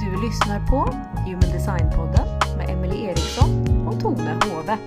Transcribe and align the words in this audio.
Du 0.00 0.22
lyssnar 0.22 0.66
på 0.70 0.92
Human 1.26 1.50
Design-podden 1.52 2.56
med 2.56 2.70
Emily 2.70 3.04
Eriksson 3.04 3.66
och 3.88 4.00
Tone 4.00 4.38
Hove. 4.44 4.78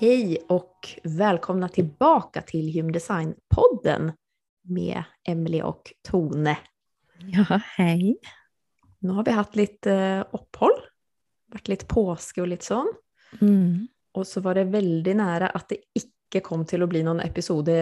Hej 0.00 0.38
och 0.48 0.88
välkomna 1.04 1.68
tillbaka 1.68 2.42
till 2.42 2.74
Human 2.74 2.92
Design-podden 2.92 4.12
med 4.62 5.02
Emily 5.28 5.62
och 5.62 5.92
Tone. 6.10 6.58
Ja, 7.18 7.60
hei. 7.76 8.16
Nu 9.02 9.10
har 9.16 9.24
vi 9.24 9.30
hatt 9.36 9.56
litt 9.56 9.86
eh, 9.88 10.20
opphold. 10.36 10.80
Vært 11.54 11.68
litt 11.72 11.86
påske 11.90 12.42
og 12.44 12.48
litt 12.52 12.64
sånn. 12.66 12.90
Mm. 13.40 13.88
Og 14.18 14.24
så 14.26 14.40
var 14.44 14.54
det 14.58 14.66
veldig 14.72 15.14
nære 15.20 15.48
at 15.56 15.66
det 15.72 15.78
ikke 15.98 16.40
kom 16.46 16.62
til 16.68 16.80
å 16.84 16.88
bli 16.90 17.02
noen 17.06 17.20
episode 17.24 17.74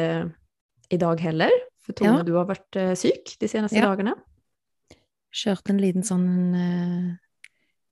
i 0.88 0.96
dag 1.00 1.20
heller. 1.20 1.50
For 1.84 1.92
Tone, 1.96 2.18
Ja. 2.20 2.24
du 2.24 2.32
har 2.36 2.46
vært 2.48 2.76
eh, 2.76 2.94
syk 2.96 3.36
de 3.40 3.48
seneste 3.48 3.76
Ja. 3.80 3.86
dagene. 3.90 4.14
Kjørte 5.34 5.70
en 5.74 5.80
liten 5.82 6.02
sånn 6.06 6.28
uh, 6.56 7.16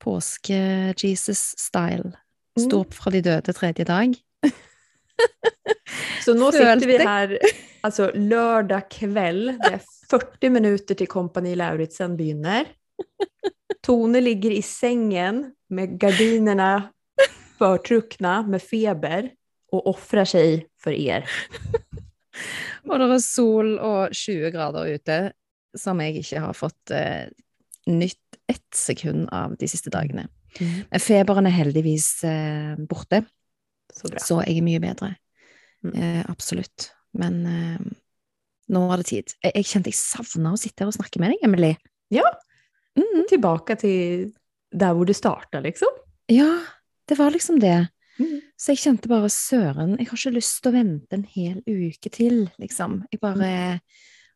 påske-Jesus-style. 0.01 2.13
Stå 2.57 2.79
opp 2.81 2.95
fra 2.97 3.11
de 3.13 3.21
døde 3.21 3.53
tredje 3.53 3.85
dag. 3.85 4.15
Så 6.25 6.33
nu 6.35 6.49
sitter 6.53 6.87
vi 6.89 6.97
her 6.99 7.37
altså 7.85 8.09
lørdag 8.17 8.89
kveld. 8.91 9.59
det 9.61 9.73
er 9.77 9.81
40 10.11 10.51
minutter 10.55 10.95
til 10.97 11.07
kompani 11.11 11.53
Lauritsen 11.59 12.17
begynner. 12.17 12.65
Tone 13.87 14.21
ligger 14.21 14.51
i 14.51 14.63
sengen 14.63 15.45
med 15.69 15.99
gardinene 16.01 16.89
förtruckna 17.59 18.43
med 18.43 18.63
feber 18.63 19.31
og 19.73 19.89
offrer 19.95 20.29
seg 20.29 20.67
for 20.83 20.95
er. 20.95 21.27
Og 22.87 23.01
det 23.01 23.09
er 23.09 23.23
sol 23.25 23.77
og 23.83 24.15
20 24.15 24.53
grader 24.55 24.91
ute, 24.95 25.17
som 25.77 26.01
jeg 26.05 26.21
ikke 26.21 26.43
har 26.45 26.57
fått 26.57 26.93
eh, 26.95 27.27
nytt 27.89 28.39
ett 28.47 28.77
sekund 28.77 29.31
av 29.35 29.57
de 29.59 29.69
siste 29.71 29.91
dagene. 29.91 30.29
Men 30.61 31.03
feberen 31.03 31.49
er 31.49 31.57
heldigvis 31.57 32.11
eh, 32.25 32.77
borte, 32.89 33.25
Så 33.93 34.11
så 34.21 34.41
jeg 34.45 34.59
er 34.59 34.67
mye 34.67 34.81
bedre. 34.83 35.15
Mm. 35.85 35.95
Eh, 35.95 36.23
absolutt. 36.29 36.91
Men 37.17 37.41
eh, 37.49 37.85
nå 38.73 38.83
er 38.93 39.03
det 39.03 39.09
tid. 39.09 39.35
Jeg, 39.43 39.53
jeg 39.55 39.69
kjente 39.71 39.93
jeg 39.93 39.99
savna 39.99 40.53
å 40.53 40.61
sitte 40.61 40.85
her 40.85 40.93
og 40.93 40.99
snakke 40.99 41.23
med 41.23 41.35
deg, 41.35 41.45
Emily. 41.49 41.73
Ja. 42.13 42.27
Mm. 42.97 43.27
Tilbake 43.31 43.77
til 43.81 44.33
der 44.73 44.97
hvor 44.97 45.09
du 45.09 45.15
starta, 45.17 45.61
liksom. 45.65 45.93
Ja, 46.33 46.51
det 47.09 47.19
var 47.19 47.31
liksom 47.31 47.61
det. 47.63 47.89
Mm. 48.19 48.41
Så 48.57 48.73
jeg 48.73 48.83
kjente 48.83 49.11
bare 49.13 49.29
søren, 49.33 49.97
jeg 49.99 50.09
har 50.09 50.19
ikke 50.19 50.37
lyst 50.39 50.63
til 50.63 50.73
å 50.73 50.77
vente 50.79 51.19
en 51.19 51.27
hel 51.37 51.61
uke 51.69 52.13
til, 52.13 52.47
liksom. 52.61 53.03
Jeg 53.13 53.23
bare 53.23 53.81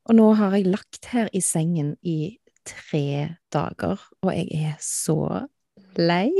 Og 0.09 0.17
nå 0.17 0.31
har 0.35 0.55
jeg 0.57 0.67
lagt 0.67 1.07
her 1.13 1.29
i 1.37 1.43
sengen 1.45 1.93
i 2.03 2.39
tre 2.67 3.37
dager, 3.53 4.01
og 4.25 4.33
jeg 4.33 4.49
er 4.57 4.77
så 4.81 5.45
lei. 6.01 6.33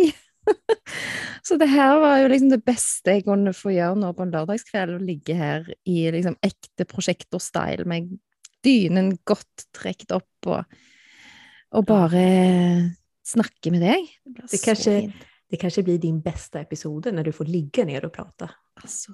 Så 1.47 1.57
det 1.61 1.69
her 1.71 1.99
var 2.01 2.19
jo 2.23 2.31
liksom 2.33 2.51
det 2.51 2.63
beste 2.67 3.15
jeg 3.15 3.27
kunne 3.27 3.53
få 3.57 3.75
gjøre 3.75 3.99
nå 4.01 4.11
på 4.17 4.25
en 4.25 4.33
lørdagskveld, 4.35 4.97
å 4.97 5.05
ligge 5.05 5.37
her 5.37 5.69
i 5.89 6.09
liksom 6.13 6.39
ekte 6.45 6.87
prosjektor-style 6.89 7.87
med 7.89 8.11
dynen 8.65 9.13
godt 9.29 9.69
trukket 9.77 10.17
opp 10.17 10.51
og, 10.51 10.81
og 11.77 11.87
bare 11.87 12.25
snakke 13.27 13.73
med 13.75 13.85
deg. 13.85 14.09
Det 14.25 14.35
blir 14.35 14.49
Det 14.51 14.61
så 14.77 14.97
fint. 15.01 15.27
Det 15.51 15.59
kanskje 15.59 15.83
blir 15.83 15.99
din 15.99 16.21
beste 16.23 16.61
episode 16.63 17.11
når 17.11 17.27
du 17.27 17.33
får 17.35 17.49
ligge 17.51 17.85
ned 17.85 18.05
og 18.07 18.13
prate. 18.15 18.47
Altså, 18.79 19.13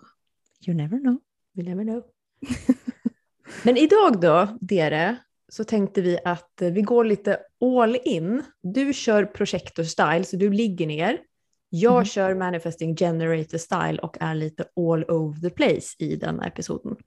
you 0.67 0.75
never 0.77 1.01
know. 1.01 1.17
You 1.57 1.65
never 1.65 1.85
know. 1.85 2.03
Men 3.65 3.79
i 3.81 3.87
dag 3.89 4.19
da, 4.21 4.35
dere, 4.61 5.17
så 5.49 5.65
tenkte 5.65 6.03
vi 6.03 6.19
att 6.25 6.63
eh, 6.63 6.73
vi 6.73 6.83
går 6.83 7.05
litt 7.05 7.29
all 7.65 7.97
in. 8.05 8.43
Du 8.63 8.93
kjører 8.93 9.31
projector 9.33 9.85
style, 9.85 10.25
så 10.25 10.37
du 10.37 10.51
ligger 10.51 10.87
ned. 10.87 11.25
Jeg 11.73 12.05
mm. 12.05 12.11
kjører 12.13 12.39
manifesting 12.39 12.95
generator 12.99 13.59
style 13.59 14.03
og 14.05 14.19
er 14.21 14.37
litt 14.39 14.61
all 14.61 15.05
over 15.09 15.41
the 15.41 15.51
place 15.51 15.97
i 15.99 16.15
denne 16.21 16.47
episoden. 16.47 16.99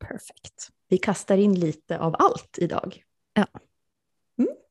Perfect. 0.00 0.70
Vi 0.88 0.98
kastar 1.02 1.38
inn 1.38 1.58
litt 1.58 1.92
av 1.92 2.16
alt 2.18 2.58
i 2.62 2.70
dag. 2.70 2.96
blir, 3.36 3.46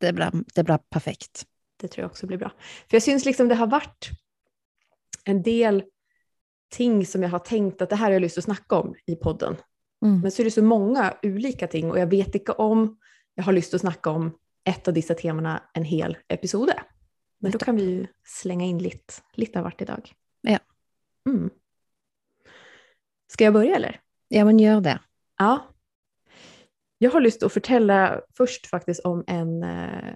det 0.01 0.13
blir 0.13 0.79
perfekt. 0.93 1.45
Det 1.77 1.91
tror 1.91 2.03
jeg 2.03 2.11
også 2.11 2.29
blir 2.29 2.41
bra. 2.41 2.49
For 2.87 2.97
jeg 2.97 3.05
syns 3.05 3.25
liksom 3.27 3.51
det 3.51 3.59
har 3.59 3.69
vært 3.69 4.11
en 5.29 5.43
del 5.45 5.83
ting 6.73 6.99
som 7.07 7.23
jeg 7.23 7.31
har 7.31 7.43
tenkt 7.47 7.81
at 7.81 7.91
det 7.91 7.99
her 7.99 8.09
har 8.09 8.17
jeg 8.17 8.25
lyst 8.25 8.39
til 8.39 8.45
å 8.45 8.49
snakke 8.49 8.81
om 8.81 8.93
i 9.07 9.15
podden. 9.19 9.57
Mm. 10.03 10.19
Men 10.23 10.33
så 10.33 10.41
er 10.41 10.49
det 10.49 10.57
så 10.57 10.65
mange 10.65 11.05
ulike 11.25 11.69
ting 11.71 11.91
og 11.91 11.99
jeg 11.99 12.11
vet 12.11 12.39
ikke 12.41 12.57
om 12.61 12.89
jeg 13.37 13.45
har 13.45 13.55
lyst 13.55 13.73
til 13.73 13.79
å 13.79 13.85
snakke 13.85 14.13
om 14.13 14.29
ett 14.67 14.89
av 14.89 14.95
disse 14.97 15.15
temaene 15.17 15.55
en 15.77 15.85
hel 15.87 16.17
episode. 16.33 16.75
Men 17.39 17.53
da 17.53 17.61
kan 17.61 17.77
vi 17.77 17.85
jo 17.85 18.05
slenge 18.25 18.65
inn 18.65 18.81
litt, 18.81 19.19
litt 19.37 19.55
av 19.55 19.69
i 19.69 19.85
dag. 19.87 20.09
Ja. 20.49 20.59
Mm. 21.29 21.49
Ska 23.29 23.47
jeg 23.47 23.53
begynne, 23.53 23.77
eller? 23.77 23.99
Ja, 24.33 24.43
men 24.47 24.59
gjør 24.59 24.81
det. 24.83 24.97
Ja. 25.39 25.51
Jag 26.97 27.11
har 27.11 27.21
lyst 27.21 27.43
att 27.43 27.53
fortälla 27.53 28.21
först 28.37 28.67
faktiskt 28.67 28.99
om 28.99 29.23
en 29.27 29.63
eh, 29.63 30.13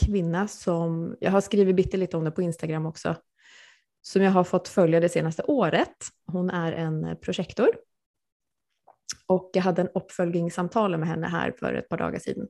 kvinna 0.00 0.48
som, 0.48 1.16
jag 1.20 1.30
har 1.30 1.40
skrivit 1.40 1.76
bitte 1.76 1.96
lite 1.96 2.16
om 2.16 2.24
det 2.24 2.30
på 2.30 2.42
Instagram 2.42 2.86
också, 2.86 3.16
som 4.02 4.22
jag 4.22 4.30
har 4.30 4.44
fått 4.44 4.68
följa 4.68 5.00
det 5.00 5.08
senaste 5.08 5.42
året. 5.42 5.96
Hon 6.26 6.50
är 6.50 6.72
en 6.72 7.04
eh, 7.04 7.14
projektor. 7.14 7.68
Och 9.26 9.50
jag 9.52 9.62
hade 9.62 9.82
en 9.82 9.88
uppföljningssamtal 9.94 10.98
med 10.98 11.08
henne 11.08 11.26
här 11.26 11.52
för 11.58 11.74
ett 11.74 11.88
par 11.88 11.96
dagar 11.96 12.18
sedan. 12.18 12.48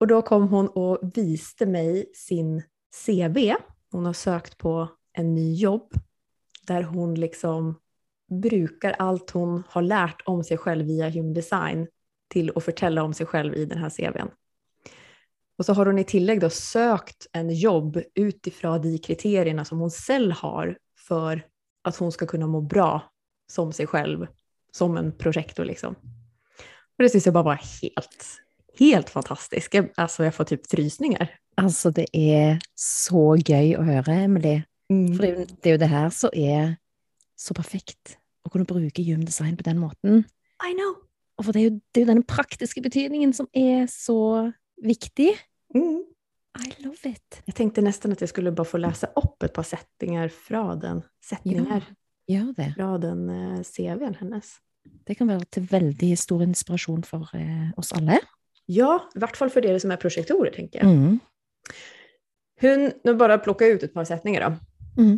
Och 0.00 0.06
då 0.06 0.22
kom 0.22 0.48
hon 0.48 0.68
och 0.68 0.98
viste 1.14 1.66
mig 1.66 2.10
sin 2.14 2.62
CV. 3.06 3.54
Hon 3.92 4.06
har 4.06 4.12
sökt 4.12 4.58
på 4.58 4.88
en 5.12 5.34
ny 5.34 5.54
jobb 5.54 5.92
där 6.66 6.82
hon 6.82 7.14
liksom 7.14 7.80
brukar 8.30 8.92
allt 8.92 9.30
hon 9.30 9.62
har 9.68 9.82
lärt 9.82 10.22
om 10.24 10.44
sig 10.44 10.56
själv 10.56 10.86
via 10.86 11.10
Human 11.10 11.34
Design 11.34 11.86
till 12.28 12.52
att 12.54 12.64
förtälla 12.64 13.02
om 13.02 13.14
sig 13.14 13.26
själv 13.26 13.54
i 13.54 13.64
den 13.64 13.78
här 13.78 13.90
CVn. 13.90 14.28
Och 15.58 15.66
så 15.66 15.72
har 15.72 15.86
hon 15.86 15.98
i 15.98 16.04
tillägg 16.04 16.40
då 16.40 16.50
sökt 16.50 17.26
en 17.32 17.50
jobb 17.54 18.00
utifrån 18.14 18.82
de 18.82 18.98
kriterierna 18.98 19.64
som 19.64 19.78
hon 19.78 19.90
själv 19.90 20.32
har 20.32 20.78
för 20.98 21.46
att 21.82 21.96
hon 21.96 22.12
ska 22.12 22.26
kunna 22.26 22.46
må 22.46 22.60
bra 22.60 23.10
som 23.50 23.72
sig 23.72 23.86
själv, 23.86 24.26
som 24.72 24.96
en 24.96 25.12
projektor 25.12 25.64
liksom. 25.64 25.94
Och 26.98 27.02
det 27.02 27.08
syns 27.08 27.26
jag 27.26 27.34
bara 27.34 27.44
var 27.44 27.60
helt, 27.82 28.24
helt 28.78 29.10
fantastiskt. 29.10 29.74
Jag, 29.74 29.88
alltså 29.96 30.24
jag 30.24 30.34
får 30.34 30.44
typ 30.44 30.70
frysningar. 30.70 31.30
Alltså 31.56 31.90
det 31.90 32.06
er 32.12 32.60
så 32.74 33.36
gøy 33.36 33.74
å 33.76 33.82
høre, 33.84 34.14
Emily. 34.24 34.60
For 34.88 35.26
det 35.26 35.48
det 35.62 35.68
er 35.68 35.74
jo 35.74 35.80
det 35.82 35.90
her 35.90 36.08
som 36.14 36.30
er 36.32 36.76
så 37.36 37.54
perfekt. 37.54 38.19
Å 38.44 38.52
kunne 38.52 38.68
bruke 38.68 39.04
Human 39.04 39.26
Design 39.28 39.56
på 39.58 39.66
den 39.66 39.80
måten. 39.82 40.24
I 40.64 40.72
know. 40.76 40.96
Og 41.40 41.46
for 41.46 41.56
det 41.56 41.60
er 41.60 41.68
jo, 41.70 41.76
det 41.80 42.00
er 42.00 42.04
jo 42.04 42.12
denne 42.12 42.28
praktiske 42.28 42.82
betydningen 42.84 43.32
som 43.36 43.48
er 43.56 43.86
så 43.92 44.50
viktig. 44.84 45.32
Mm. 45.76 46.02
I 46.60 46.72
love 46.82 47.08
it. 47.08 47.40
Jeg 47.46 47.56
tenkte 47.56 47.84
nesten 47.84 48.12
at 48.12 48.24
jeg 48.24 48.32
skulle 48.32 48.52
bare 48.52 48.68
få 48.68 48.80
lese 48.82 49.08
opp 49.16 49.44
et 49.46 49.54
par 49.54 49.66
setninger 49.68 50.32
fra 50.34 50.74
den, 50.80 51.04
sättningar 51.24 51.86
Gjør 52.30 52.50
det. 52.54 52.68
Fra 52.76 52.92
den 53.02 53.22
uh, 53.26 53.62
CV-en 53.66 54.14
hennes. 54.20 54.50
Det 55.06 55.16
kan 55.18 55.30
være 55.30 55.46
til 55.50 55.64
veldig 55.70 56.10
stor 56.18 56.42
inspirasjon 56.44 57.02
for 57.06 57.26
uh, 57.34 57.70
oss 57.80 57.90
alle. 57.96 58.20
Ja, 58.70 59.00
i 59.16 59.22
hvert 59.22 59.38
fall 59.38 59.50
for 59.50 59.64
dere 59.64 59.80
som 59.82 59.90
er 59.90 59.98
prosjektorer, 59.98 60.52
tenker 60.54 60.84
jeg. 60.84 60.86
Mm. 60.86 61.18
nå 63.02 63.14
bare 63.18 63.40
plukker 63.42 63.66
jeg 63.66 63.80
ut 63.80 63.86
et 63.88 63.96
par 63.96 64.06
setninger, 64.06 64.46
da. 64.46 64.50
Mm. 65.00 65.16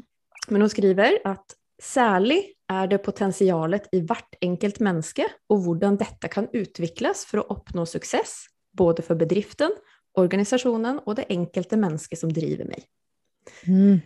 Men 0.48 0.64
hun 0.64 0.72
skriver 0.72 1.18
at 1.28 1.56
særlig 1.82 2.40
är 2.72 2.86
det 2.86 2.98
potentialet 2.98 3.88
i 3.92 4.00
hvert 4.00 4.36
enkelt 4.40 4.80
menneske 4.80 5.26
og 5.52 5.64
hvordan 5.66 5.98
dette 6.00 6.30
kan 6.32 6.48
utvikles 6.52 7.24
for 7.28 7.42
å 7.42 7.48
oppnå 7.56 7.84
success, 7.86 8.46
både 8.72 9.04
for 9.04 9.20
bedriften, 9.20 9.74
organisasjonen 10.19 11.02
og 11.06 11.16
det 11.19 11.28
enkelte 11.32 11.78
menneske 11.80 12.19
som 12.19 12.32
driver 12.32 12.69
meg. 12.69 12.84
Mm. 13.69 14.00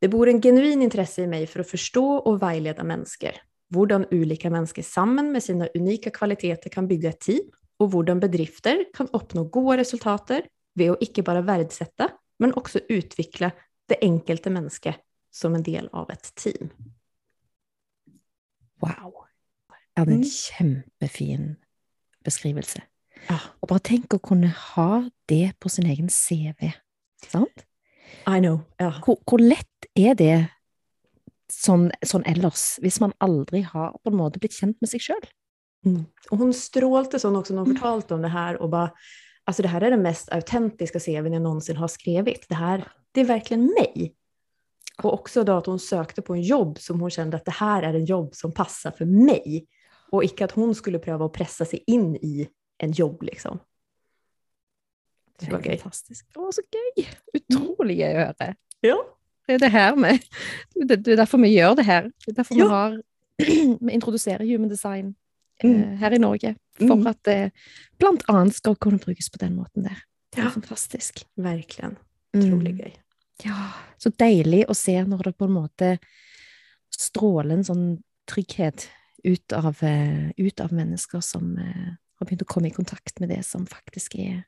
Det 0.00 0.08
bor 0.08 0.30
en 0.30 0.40
genuin 0.42 0.82
intresse 0.82 1.24
i 1.24 1.30
meg 1.30 1.46
for 1.50 1.62
å 1.62 1.68
forstå 1.68 2.04
og 2.30 2.40
veilede 2.42 2.84
mennesker. 2.86 3.36
Hvordan 3.70 4.08
ulike 4.10 4.50
mennesker 4.50 4.86
sammen 4.86 5.30
med 5.34 5.44
sine 5.44 5.68
unike 5.76 6.12
kvaliteter 6.14 6.72
kan 6.72 6.88
bygge 6.90 7.12
et 7.12 7.20
team, 7.26 7.50
og 7.80 7.92
hvordan 7.92 8.20
bedrifter 8.20 8.86
kan 8.96 9.08
oppnå 9.16 9.46
gode 9.52 9.78
resultater 9.80 10.48
ved 10.76 10.92
å 10.92 10.98
ikke 11.04 11.24
bare 11.26 11.44
verdsette, 11.46 12.10
men 12.40 12.56
også 12.56 12.82
utvikle 12.88 13.52
det 13.90 14.00
enkelte 14.04 14.52
mennesket 14.52 15.00
som 15.30 15.54
en 15.54 15.64
del 15.64 15.88
av 15.96 16.10
et 16.12 16.32
team. 16.38 16.70
Wow. 18.82 19.12
Det 19.96 20.08
er 20.08 20.12
en 20.12 20.20
Mm. 20.20 20.22
kjempefin 20.24 21.56
beskrivelse. 22.24 22.80
Ja. 23.28 23.38
Og 23.62 23.68
bare 23.68 23.80
tenk 23.80 24.14
å 24.14 24.20
kunne 24.22 24.48
ha 24.48 25.10
det 25.28 25.52
på 25.60 25.68
sin 25.68 25.86
egen 25.86 26.08
CV. 26.08 26.72
Sant? 27.26 27.66
I 28.26 28.38
know. 28.40 28.62
Ja. 28.80 28.90
Hvor, 29.04 29.18
hvor 29.28 29.38
lett 29.38 29.86
er 29.96 30.14
det 30.14 30.48
sånn, 31.52 31.90
sånn 32.06 32.24
ellers, 32.26 32.78
hvis 32.80 33.00
man 33.00 33.12
aldri 33.20 33.62
har 33.66 33.92
på 34.04 34.10
en 34.12 34.16
måte 34.16 34.38
blitt 34.40 34.56
kjent 34.56 34.76
med 34.80 34.88
seg 34.90 35.00
sjøl? 35.00 35.28
Mm. 35.86 36.06
hun 36.30 36.38
hon 36.38 36.52
strålte 36.52 37.18
sånn 37.18 37.36
også 37.36 37.54
når 37.54 37.66
hun 37.66 37.76
fortalte 37.76 38.14
om 38.14 38.22
det 38.22 38.30
her. 38.30 38.56
og 38.62 38.70
bare 38.70 38.90
alltså 39.46 39.62
det 39.62 39.68
här 39.68 39.80
är 39.82 39.90
den 39.90 40.02
mest 40.02 40.28
autentiska 40.32 40.98
CVn 41.00 41.32
jag 41.32 41.42
någonsin 41.42 41.76
har 41.76 41.88
skrivit. 41.88 42.48
Det 42.48 42.54
här, 42.54 42.84
det 43.12 43.20
är 43.20 43.24
verkligen 43.24 43.66
mig. 43.66 44.14
Och 45.04 45.14
också 45.14 45.44
då 45.44 45.52
att 45.56 45.66
hon 45.66 45.78
sökte 45.78 46.22
på 46.22 46.34
en 46.34 46.42
jobb 46.42 46.78
som 46.78 47.00
hon 47.00 47.10
kände 47.10 47.36
att 47.36 47.44
det 47.44 47.50
här 47.50 47.82
är 47.82 47.94
en 47.94 48.04
jobb 48.04 48.34
som 48.34 48.52
passar 48.52 48.90
för 48.90 49.04
mig. 49.04 49.66
Och 50.12 50.24
icke 50.24 50.44
att 50.44 50.52
hon 50.52 50.74
skulle 50.74 50.98
pröva 50.98 51.24
att 51.26 51.32
pressa 51.32 51.64
sig 51.64 51.84
in 51.86 52.16
i 52.16 52.48
en 52.78 52.92
jobb 52.92 53.22
liksom. 53.22 53.58
Det 55.38 55.46
Det 55.46 55.52
var 55.52 55.60
gøy. 55.62 55.76
fantastisk. 55.78 56.26
Å, 56.36 56.50
så 56.52 56.62
gøy! 56.70 57.06
Utrolig 57.34 57.96
gøy 58.02 58.12
å 58.14 58.24
høre. 58.26 58.54
Ja. 58.84 58.96
Det 59.48 59.54
er 59.54 59.58
det 59.58 59.70
her 59.72 59.96
med 59.96 60.20
Det 60.74 60.96
det 61.04 61.12
er 61.12 61.16
derfor 61.16 61.38
vi 61.42 61.54
gjør 61.56 61.74
det 61.76 61.84
her. 61.86 62.02
Det 62.26 62.28
er 62.28 62.42
derfor 62.42 62.56
Ja. 62.58 62.64
vi 62.64 62.68
har 62.70 63.00
Vi 63.86 63.92
introduserer 63.92 64.44
human 64.44 64.68
design 64.68 65.14
eh, 65.64 65.70
Mm. 65.70 65.96
her 65.98 66.12
i 66.12 66.18
Norge. 66.18 66.56
For 66.78 66.94
Mm. 66.96 67.06
at 67.06 67.22
det 67.24 67.52
blant 67.98 68.22
annet 68.28 68.54
skal 68.54 68.76
kunne 68.76 68.98
brukes 68.98 69.28
på 69.30 69.38
den 69.38 69.56
måten 69.56 69.82
der. 69.82 69.96
Det 70.32 70.38
er 70.40 70.42
Ja. 70.44 70.50
fantastisk. 70.50 71.24
Verkligen. 71.36 71.96
Otroligt 72.34 72.74
Mm. 72.74 72.78
gøy. 72.78 72.92
Ja, 73.46 73.70
så 74.00 74.12
deilig 74.20 74.64
å 74.68 74.76
se 74.76 74.96
når 75.06 75.30
det 75.30 75.36
på 75.38 75.48
en 75.48 75.56
måte 75.56 75.94
stråler 76.92 77.56
en 77.56 77.66
sånn 77.66 77.86
trygghet 78.30 78.88
ut 79.24 79.54
av, 79.56 79.82
eh, 79.84 80.30
ut 80.36 80.60
av 80.60 80.72
mennesker 80.72 81.22
som 81.24 81.56
eh, 81.60 81.90
har 82.20 82.28
begynt 82.28 82.44
å 82.44 82.50
komme 82.50 82.70
i 82.70 82.74
kontakt 82.74 83.20
med 83.20 83.32
det 83.32 83.42
som 83.46 83.66
faktisk 83.68 84.16
er 84.20 84.44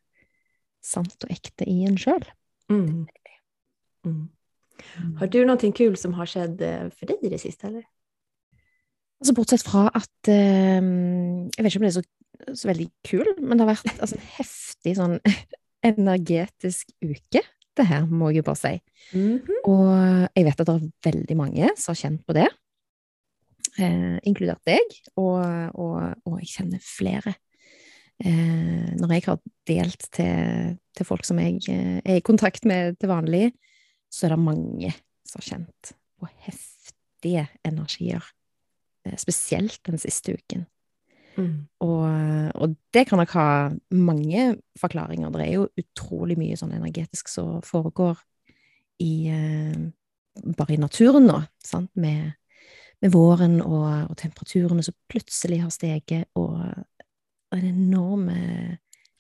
sant 0.83 1.25
og 1.25 1.33
ekte 1.33 1.69
i 1.69 1.83
en 1.87 1.99
sjøl. 2.01 2.25
Mm. 2.73 3.07
Mm. 4.07 4.23
Har 5.21 5.31
du 5.31 5.43
noe 5.47 5.73
kul 5.77 5.97
som 6.01 6.17
har 6.19 6.29
skjedd 6.29 6.63
for 6.97 7.11
deg 7.11 7.23
i 7.23 7.31
det 7.33 7.41
siste, 7.43 7.69
eller? 7.71 7.85
Altså 9.23 9.37
Bortsett 9.39 9.63
fra 9.63 9.85
at 9.95 10.29
eh, 10.33 10.83
Jeg 10.83 11.63
vet 11.63 11.71
ikke 11.71 11.79
om 11.79 11.85
det 11.87 11.93
er 11.93 11.99
så, 12.01 12.07
så 12.59 12.69
veldig 12.73 12.89
kul, 13.07 13.29
men 13.39 13.55
det 13.55 13.67
har 13.67 13.77
vært 13.77 14.01
altså, 14.03 14.19
en 14.19 14.31
heftig 14.35 14.95
sånn 14.99 15.19
energetisk 15.93 16.91
uke. 17.05 17.45
Det 17.79 17.87
her 17.89 18.05
må 18.11 18.31
jeg 18.31 18.43
jo 18.43 18.49
bare 18.51 18.61
si. 18.61 18.75
Mhm. 19.17 19.63
Og 19.71 19.87
jeg 20.37 20.45
vet 20.49 20.61
at 20.61 20.69
det 20.69 20.75
er 20.75 20.91
veldig 21.09 21.37
mange 21.39 21.71
som 21.77 21.95
har 21.95 22.01
kjent 22.03 22.27
på 22.27 22.37
det, 22.37 22.49
eh, 23.79 24.19
inkludert 24.29 24.63
deg, 24.69 24.99
og, 25.17 25.41
og, 25.75 25.97
og 26.29 26.39
jeg 26.43 26.53
kjenner 26.57 26.85
flere. 26.85 27.35
Eh, 28.23 28.93
når 29.01 29.17
jeg 29.17 29.25
har 29.27 29.41
delt 29.67 30.07
til, 30.15 30.77
til 30.95 31.09
folk 31.09 31.25
som 31.27 31.41
jeg 31.43 31.59
eh, 31.73 31.99
er 32.05 32.21
i 32.21 32.25
kontakt 32.25 32.67
med 32.69 33.01
til 33.01 33.11
vanlig, 33.11 33.51
så 34.13 34.29
er 34.29 34.37
det 34.37 34.45
mange 34.45 34.93
som 35.27 35.41
har 35.41 35.49
kjent 35.49 35.95
på 36.21 36.29
heftige 36.47 37.49
energier, 37.67 38.23
eh, 39.07 39.17
spesielt 39.19 39.81
den 39.89 39.99
siste 39.99 40.37
uken. 40.37 40.69
Mm. 41.37 41.55
Og, 41.85 42.05
og 42.55 42.77
det 42.95 43.07
kan 43.09 43.21
nok 43.23 43.33
ha 43.39 43.49
mange 43.97 44.47
forklaringer. 44.81 45.33
Det 45.33 45.47
er 45.47 45.55
jo 45.57 45.71
utrolig 45.81 46.37
mye 46.41 46.59
sånn 46.61 46.75
energetisk 46.77 47.31
som 47.33 47.63
foregår 47.65 48.21
i 49.03 49.15
eh, 49.33 49.83
bare 50.57 50.77
i 50.77 50.81
naturen 50.81 51.27
nå, 51.29 51.41
sant? 51.65 51.91
Med, 51.99 52.33
med 53.03 53.13
våren 53.15 53.61
og, 53.65 54.13
og 54.13 54.17
temperaturene 54.21 54.85
som 54.85 54.97
plutselig 55.11 55.61
har 55.65 55.73
steget, 55.75 56.29
og 56.39 56.63
en 57.53 57.69
enorme, 57.69 58.79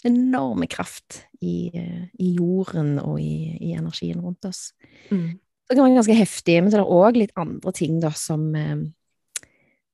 enorme 0.09 0.69
kraft 0.73 1.23
i, 1.45 1.69
i 1.73 2.33
jorden 2.39 2.97
og 3.03 3.21
i, 3.21 3.59
i 3.61 3.75
energien 3.77 4.23
rundt 4.25 4.49
oss. 4.49 4.71
Mm. 5.11 5.37
Det 5.69 5.77
kan 5.77 5.85
være 5.85 6.01
ganske 6.01 6.17
heftig, 6.17 6.59
men 6.61 6.73
så 6.73 6.79
er 6.79 6.85
det 6.85 6.97
òg 7.01 7.21
litt 7.21 7.37
andre 7.41 7.73
ting 7.77 8.01
da, 8.03 8.13
som, 8.17 8.49
eh, 8.57 8.77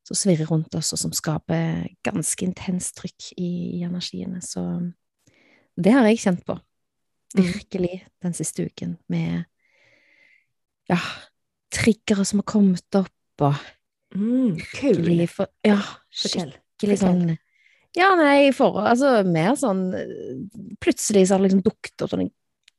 som 0.09 0.17
svirrer 0.17 0.49
rundt 0.49 0.73
oss, 0.79 0.95
og 0.97 1.01
som 1.03 1.13
skaper 1.13 1.85
ganske 2.07 2.47
intenst 2.47 2.97
trykk 2.97 3.33
i, 3.37 3.51
i 3.79 3.83
energiene. 3.85 4.41
Så 4.45 4.65
det 5.79 5.93
har 5.95 6.09
jeg 6.09 6.23
kjent 6.25 6.47
på, 6.49 6.59
Mm. 7.37 7.43
virkelig, 7.45 8.07
den 8.25 8.33
siste 8.33 8.65
uken, 8.65 8.95
med 9.13 9.45
ja, 10.89 10.97
triggere 11.77 12.25
som 12.25 12.41
har 12.41 12.47
kommet 12.49 12.97
opp, 12.97 13.13
og 13.45 13.55
Mm. 14.17 14.57
Kul. 14.73 14.95
skikkelig 14.95 15.29
for, 15.29 15.47
Ja, 15.63 15.83
skikkelig 16.11 16.97
sånn 17.03 17.39
Ja, 17.95 18.15
nei, 18.17 18.51
for, 18.57 18.79
altså 18.81 19.23
mer 19.27 19.53
sånn 19.55 19.93
Plutselig 20.81 21.27
så 21.29 21.35
har 21.35 21.43
det 21.43 21.51
liksom 21.51 21.63
dukket 21.67 22.03
opp 22.07 22.11
sånne 22.15 22.31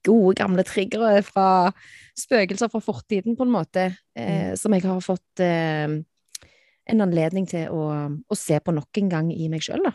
gode, 0.04 0.34
gamle 0.40 0.64
triggere 0.66 1.22
fra 1.22 1.72
spøkelser 2.18 2.72
fra 2.72 2.80
fortiden, 2.82 3.36
på 3.38 3.44
en 3.46 3.52
måte, 3.54 3.98
eh, 4.16 4.56
som 4.56 4.74
jeg 4.74 4.82
har 4.88 5.00
fått 5.02 5.40
eh, 5.44 6.02
en 6.90 7.06
anledning 7.06 7.48
til 7.50 7.70
å, 7.74 7.84
å 8.10 8.38
se 8.38 8.60
på 8.64 8.74
nok 8.76 9.02
en 9.02 9.12
gang 9.12 9.32
i 9.34 9.50
meg 9.52 9.64
sjøl, 9.66 9.84
da. 9.86 9.94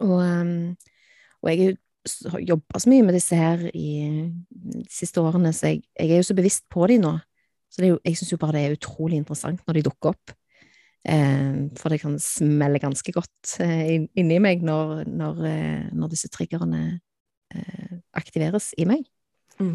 Og, 0.00 0.18
eh, 0.24 0.94
og 1.44 1.50
jeg 1.50 1.76
har 2.32 2.44
jobba 2.44 2.80
så 2.80 2.90
mye 2.92 3.04
med 3.06 3.16
disse 3.16 3.36
her 3.38 3.66
i 3.72 3.90
de 4.48 4.84
siste 4.92 5.22
årene, 5.22 5.52
så 5.56 5.72
jeg, 5.72 5.84
jeg 5.96 6.10
er 6.10 6.20
jo 6.20 6.28
så 6.28 6.36
bevisst 6.36 6.66
på 6.72 6.88
de 6.90 6.98
nå. 7.00 7.14
Så 7.72 7.82
det 7.82 7.90
jo, 7.90 8.00
jeg 8.04 8.18
syns 8.18 8.32
jo 8.34 8.40
bare 8.40 8.58
det 8.58 8.64
er 8.64 8.76
utrolig 8.76 9.18
interessant 9.18 9.62
når 9.66 9.78
de 9.78 9.84
dukker 9.88 10.12
opp. 10.12 10.34
Eh, 11.04 11.56
for 11.80 11.92
det 11.92 12.00
kan 12.00 12.14
smelle 12.22 12.80
ganske 12.80 13.12
godt 13.12 13.56
eh, 13.64 14.06
inni 14.16 14.38
meg 14.40 14.62
når, 14.64 15.02
når, 15.10 15.42
eh, 15.48 15.82
når 15.92 16.12
disse 16.14 16.30
triggerne 16.32 16.84
eh, 17.52 17.96
aktiveres 18.16 18.70
i 18.80 18.86
meg. 18.88 19.04
Mm. 19.60 19.74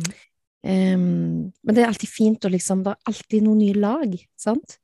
Em, 0.70 1.04
men 1.64 1.76
det 1.76 1.84
er 1.84 1.88
alltid 1.88 2.12
fint 2.12 2.44
å 2.44 2.50
liksom 2.52 2.82
Det 2.84 2.92
er 2.92 3.12
alltid 3.12 3.46
noen 3.46 3.62
nye 3.62 3.78
lag, 3.80 4.16
sant? 4.36 4.76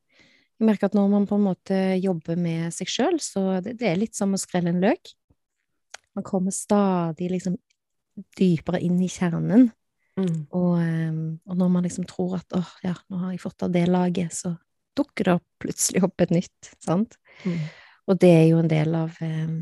Jeg 0.55 0.69
merker 0.69 0.87
at 0.87 0.95
når 0.95 1.09
man 1.11 1.27
på 1.27 1.35
en 1.35 1.47
måte 1.49 1.77
jobber 1.99 2.39
med 2.39 2.71
seg 2.73 2.89
sjøl, 2.91 3.17
så 3.23 3.59
det, 3.63 3.75
det 3.81 3.89
er 3.89 3.99
litt 3.99 4.15
som 4.15 4.35
å 4.35 4.39
skrelle 4.39 4.71
en 4.71 4.83
løk. 4.83 5.11
Man 6.15 6.23
kommer 6.27 6.55
stadig 6.55 7.27
liksom 7.33 7.57
dypere 8.39 8.79
inn 8.83 9.01
i 9.03 9.11
kjernen. 9.11 9.67
Mm. 10.15 10.45
Og, 10.55 10.77
og 11.43 11.57
når 11.59 11.71
man 11.73 11.83
liksom 11.83 12.05
tror 12.07 12.37
at 12.39 12.55
åh, 12.55 12.69
ja, 12.85 12.93
nå 13.11 13.19
har 13.19 13.33
jeg 13.33 13.43
fått 13.43 13.65
av 13.67 13.73
det 13.73 13.83
laget, 13.89 14.31
så 14.31 14.53
dukker 14.95 15.27
det 15.27 15.39
plutselig 15.59 16.05
opp 16.07 16.23
et 16.23 16.31
nytt, 16.31 16.71
sant? 16.79 17.17
Mm. 17.43 17.65
Og 18.07 18.19
det 18.21 18.31
er 18.31 18.45
jo 18.47 18.61
en 18.61 18.71
del 18.71 18.95
av, 18.95 19.17
en 19.19 19.57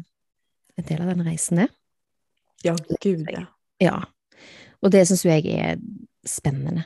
del 0.78 1.02
av 1.02 1.10
den 1.10 1.26
reisen, 1.26 1.64
det. 1.64 1.70
Ja, 2.64 2.78
gud 3.02 3.26
ja. 3.34 3.48
Ja. 3.82 3.98
Og 4.84 4.92
det 4.94 5.08
syns 5.10 5.26
jo 5.26 5.32
jeg 5.34 5.50
er 5.58 5.82
spennende 6.28 6.86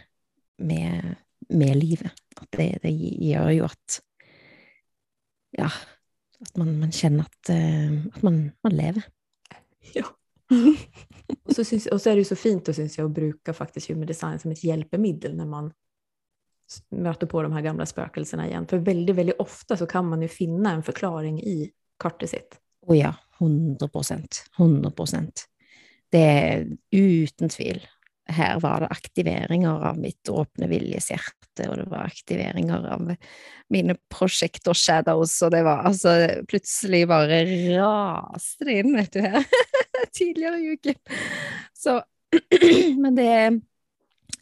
med, 0.58 1.17
med 1.51 1.75
livet. 1.77 2.15
At 2.38 2.50
det, 2.55 2.70
det 2.86 2.93
gjør 2.93 3.51
jo 3.53 3.67
at 3.67 4.00
Ja, 5.56 5.70
at 6.42 6.58
man, 6.60 6.75
man 6.82 6.94
kjenner 6.94 7.27
at, 7.27 7.50
eh, 7.54 7.94
at 8.13 8.24
man, 8.25 8.51
man 8.63 8.75
lever. 8.75 9.08
Ja. 9.96 10.06
og, 11.46 11.51
så, 11.56 11.63
syns, 11.63 11.88
og 11.92 12.00
så 12.00 12.12
er 12.12 12.18
det 12.18 12.24
jo 12.24 12.30
så 12.32 12.39
fint 12.39 12.70
å 12.70 12.75
syns 12.75 12.98
jag 12.98 13.10
att 13.10 13.16
bruka 13.16 13.54
faktiskt 13.54 13.89
human 13.89 14.08
design 14.08 14.39
som 14.39 14.51
et 14.51 14.63
hjelpemiddel 14.63 15.36
når 15.36 15.50
man 15.51 15.72
møter 16.92 17.30
på 17.32 17.42
de 17.44 17.51
her 17.54 17.66
gamle 17.66 17.88
spøkelsene 17.88 18.48
igjen. 18.50 18.68
For 18.70 18.84
veldig 18.84 19.16
veldig 19.16 19.36
ofte 19.44 19.77
så 19.80 19.88
kan 19.89 20.08
man 20.08 20.24
jo 20.24 20.32
finne 20.32 20.75
en 20.75 20.86
forklaring 20.86 21.39
i 21.44 21.58
kartet 22.00 22.32
sitt. 22.32 22.60
Å 22.88 22.96
ja, 22.96 23.13
100% 23.39 24.42
100% 24.58 25.46
Det 26.12 26.24
er 26.24 26.68
uten 26.96 27.51
tvil. 27.51 27.82
Her 28.27 28.60
var 28.60 28.84
det 28.84 28.91
aktiveringer 28.91 29.86
av 29.89 30.00
mitt 30.01 30.29
åpne 30.29 30.67
viljeshjerte, 30.72 31.69
og 31.69 31.77
det 31.79 31.86
var 31.91 32.10
aktiveringer 32.10 32.88
av 32.93 33.05
mine 33.74 33.96
prosjekter 34.12 34.75
shadows, 34.77 35.36
og 35.46 35.53
det 35.55 35.63
var 35.67 35.88
altså 35.88 36.17
Plutselig 36.50 37.05
bare 37.10 37.41
raste 37.77 38.67
det 38.67 38.81
inn, 38.81 38.93
vet 38.98 39.15
du, 39.15 39.24
her 39.24 39.48
tidligere 40.17 40.60
i 40.60 40.75
uken. 40.75 41.01
Så 41.75 42.01
Men 43.03 43.15
det 43.15 43.27
er 43.31 43.60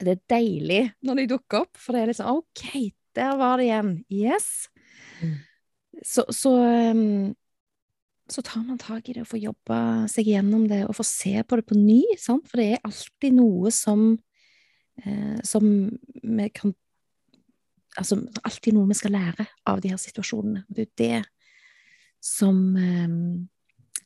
det 0.01 0.15
er 0.15 0.21
deilig 0.33 0.81
når 1.05 1.21
de 1.21 1.27
dukker 1.35 1.65
opp, 1.65 1.77
for 1.79 1.95
det 1.95 2.01
er 2.01 2.11
liksom 2.11 2.39
OK, 2.41 2.63
der 3.15 3.37
var 3.39 3.59
det 3.59 3.69
igjen. 3.69 3.91
Yes. 4.11 4.47
Mm. 5.21 5.35
Så, 6.03 6.25
så, 6.35 6.51
um, 6.91 7.35
så 8.29 8.41
tar 8.41 8.63
man 8.65 8.77
tak 8.81 9.09
i 9.09 9.13
det 9.13 9.21
og 9.21 9.27
får 9.29 9.41
jobba 9.43 9.79
seg 10.09 10.31
gjennom 10.31 10.63
det 10.69 10.81
og 10.87 10.95
får 10.97 11.07
se 11.07 11.33
på 11.45 11.59
det 11.59 11.65
på 11.69 11.77
ny, 11.77 12.01
sant? 12.17 12.47
for 12.49 12.57
det 12.57 12.71
er 12.73 12.87
alltid 12.87 13.35
noe 13.37 13.71
som 13.71 14.07
eh, 15.03 15.37
som 15.43 15.67
vi 16.23 16.49
kan 16.53 16.73
Altså 17.95 18.17
alltid 18.43 18.73
noe 18.75 18.89
vi 18.89 18.95
skal 18.99 19.13
lære 19.15 19.45
av 19.71 19.77
de 19.79 19.87
her 19.93 19.99
situasjonene. 20.01 20.65
Det 20.67 20.81
er 20.81 20.87
jo 20.89 20.95
det 20.99 21.19
som 22.19 22.57
eh, 22.75 23.13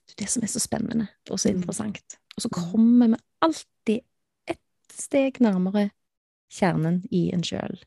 Det 0.06 0.14
er 0.14 0.20
det 0.20 0.28
som 0.30 0.44
er 0.44 0.52
så 0.52 0.60
spennende 0.62 1.08
og 1.30 1.40
så 1.40 1.50
Mm. 1.50 1.56
interessant. 1.58 2.18
Og 2.38 2.42
så 2.42 2.50
kommer 2.50 3.08
vi 3.08 3.18
alltid 3.42 4.02
ett 4.48 4.94
steg 4.94 5.40
nærmere 5.42 5.90
kjernen 6.52 7.04
i 7.12 7.32
en 7.34 7.42
sjøl 7.44 7.80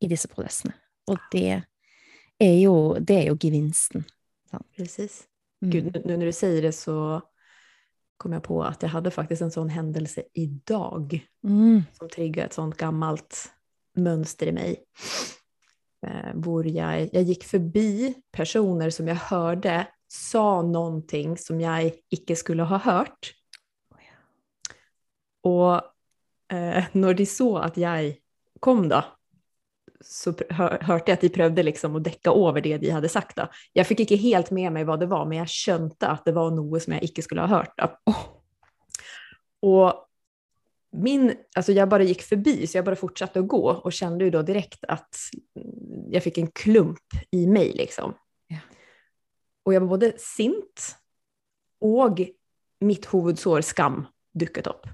i 0.00 0.08
disse 0.08 0.28
prosessene. 0.28 0.74
Og 1.08 1.16
det 1.32 1.64
er 2.40 2.60
jo, 2.60 2.98
det 3.00 3.16
er 3.16 3.26
jo 3.28 3.36
gevinsten. 3.40 4.04
Precis. 4.76 5.27
Mm. 5.62 5.70
Gud, 5.70 6.06
nu, 6.06 6.16
när 6.16 6.26
du 6.26 6.32
säger 6.32 6.62
det 6.62 6.72
så 6.72 7.22
kom 8.16 8.32
jag 8.32 8.42
på 8.42 8.64
att 8.64 8.82
jag 8.82 8.88
hade 8.88 9.10
faktiskt 9.10 9.42
en 9.42 9.50
sån 9.50 9.68
händelse 9.68 10.22
idag 10.34 11.26
Mm. 11.44 11.82
som 11.92 12.08
triggade 12.08 12.46
ett 12.46 12.52
sånt 12.52 12.76
gammalt 12.76 13.52
mönster 13.96 14.46
i 14.46 14.52
mig. 14.52 14.84
Eh, 16.06 16.64
jag, 16.64 17.08
jag 17.12 17.22
gick 17.22 17.44
förbi 17.44 18.14
personer 18.32 18.90
som 18.90 19.08
jag 19.08 19.14
hörde 19.14 19.86
sa 20.08 20.62
någonting 20.62 21.36
som 21.36 21.60
jag 21.60 21.92
icke 22.08 22.36
skulle 22.36 22.62
ha 22.62 22.78
hört. 22.78 23.34
Og 25.44 25.82
eh, 26.52 26.84
når 26.92 27.14
de 27.14 27.26
så 27.26 27.56
at 27.58 27.78
jeg 27.78 28.18
kom, 28.60 28.88
da, 28.88 29.02
så 30.04 30.32
hørte 30.54 31.10
jeg 31.10 31.16
at 31.16 31.24
de 31.24 31.30
prøvde 31.34 31.64
liksom 31.66 31.96
å 31.98 32.02
dekke 32.02 32.30
over 32.30 32.62
det 32.62 32.76
de 32.82 32.92
hadde 32.94 33.10
sagt. 33.10 33.36
da. 33.38 33.48
Jeg 33.74 33.88
fikk 33.88 34.04
ikke 34.04 34.20
helt 34.22 34.52
med 34.54 34.72
meg 34.74 34.86
hva 34.88 34.98
det 35.00 35.08
var, 35.10 35.24
men 35.26 35.40
jeg 35.42 35.54
skjønte 35.54 36.10
at 36.10 36.28
det 36.28 36.34
var 36.36 36.52
noe 36.54 36.82
som 36.82 36.94
jeg 36.96 37.10
ikke 37.10 37.24
skulle 37.26 37.46
ha 37.48 37.60
hørt. 37.60 37.74
da. 37.78 38.14
Og 39.66 40.04
min, 40.98 41.28
altså 41.56 41.74
jeg 41.76 41.90
bare 41.90 42.06
gikk 42.08 42.22
forbi, 42.24 42.54
så 42.64 42.78
jeg 42.78 42.86
bare 42.86 42.98
fortsatte 42.98 43.42
å 43.42 43.48
gå 43.48 43.60
og 43.74 43.90
kjente 43.92 44.28
jo 44.28 44.34
da 44.38 44.44
direkt 44.46 44.86
at 44.88 45.24
jeg 46.14 46.24
fikk 46.24 46.40
en 46.42 46.52
klump 46.56 47.18
i 47.36 47.44
meg, 47.50 47.74
liksom. 47.76 48.14
Ja. 48.52 48.62
Og 49.66 49.74
jeg 49.74 49.84
var 49.84 49.90
både 49.90 50.12
sint 50.22 50.86
og 51.84 52.22
mitt 52.86 53.10
hovedsår 53.10 53.66
skam 53.66 54.04
dukket 54.38 54.70
opp. 54.70 54.88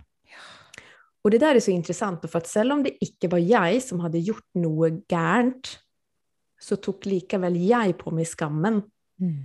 Og 1.24 1.32
det 1.32 1.40
der 1.40 1.56
er 1.56 1.64
så 1.64 1.72
interessant, 1.72 2.24
for 2.28 2.44
selv 2.44 2.76
om 2.76 2.82
det 2.84 2.98
ikke 3.02 3.30
var 3.32 3.40
jeg 3.40 3.80
som 3.82 4.02
hadde 4.04 4.22
gjort 4.24 4.44
noe 4.60 4.90
gærent, 5.08 5.72
så 6.60 6.76
tok 6.80 7.08
likevel 7.08 7.56
jeg 7.64 7.96
på 8.00 8.12
meg 8.14 8.28
skammen. 8.28 8.82
Mm. 9.20 9.40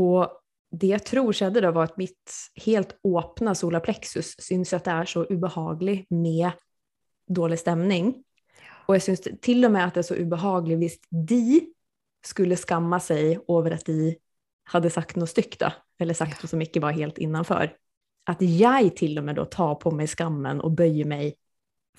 Og 0.00 0.36
det 0.70 0.92
jeg 0.92 1.06
tror 1.08 1.34
skjedde 1.34 1.64
da, 1.64 1.72
var 1.74 1.90
at 1.90 1.98
mitt 2.00 2.36
helt 2.64 2.94
åpne 3.06 3.56
solapleksus 3.58 4.36
syns 4.40 4.74
at 4.76 4.86
det 4.86 4.94
er 4.94 5.10
så 5.10 5.24
ubehagelig 5.30 5.96
med 6.14 6.52
dårlig 7.26 7.58
stemning. 7.62 8.12
Og 8.86 8.96
jeg 8.96 9.06
syns 9.06 9.24
til 9.42 9.66
og 9.66 9.74
med 9.74 9.86
at 9.86 9.96
det 9.96 10.04
er 10.04 10.10
så 10.12 10.18
ubehagelig 10.20 10.78
hvis 10.80 10.98
de 11.10 11.60
skulle 12.26 12.58
skamme 12.60 13.00
seg 13.02 13.40
over 13.50 13.78
at 13.78 13.86
de 13.88 14.12
hadde 14.70 14.92
sagt 14.92 15.16
noe 15.18 15.30
stygt, 15.30 15.60
da, 15.62 15.72
eller 15.98 16.14
sagt 16.14 16.42
noe 16.42 16.50
som 16.50 16.62
ikke 16.62 16.82
var 16.84 16.94
helt 16.94 17.18
innenfor. 17.22 17.72
At 18.28 18.42
jeg 18.44 18.92
til 18.98 19.18
og 19.18 19.26
med 19.26 19.38
da 19.40 19.46
tar 19.50 19.76
på 19.80 19.92
meg 19.96 20.10
skammen 20.12 20.60
og 20.64 20.74
bøyer 20.76 21.08
meg 21.08 21.32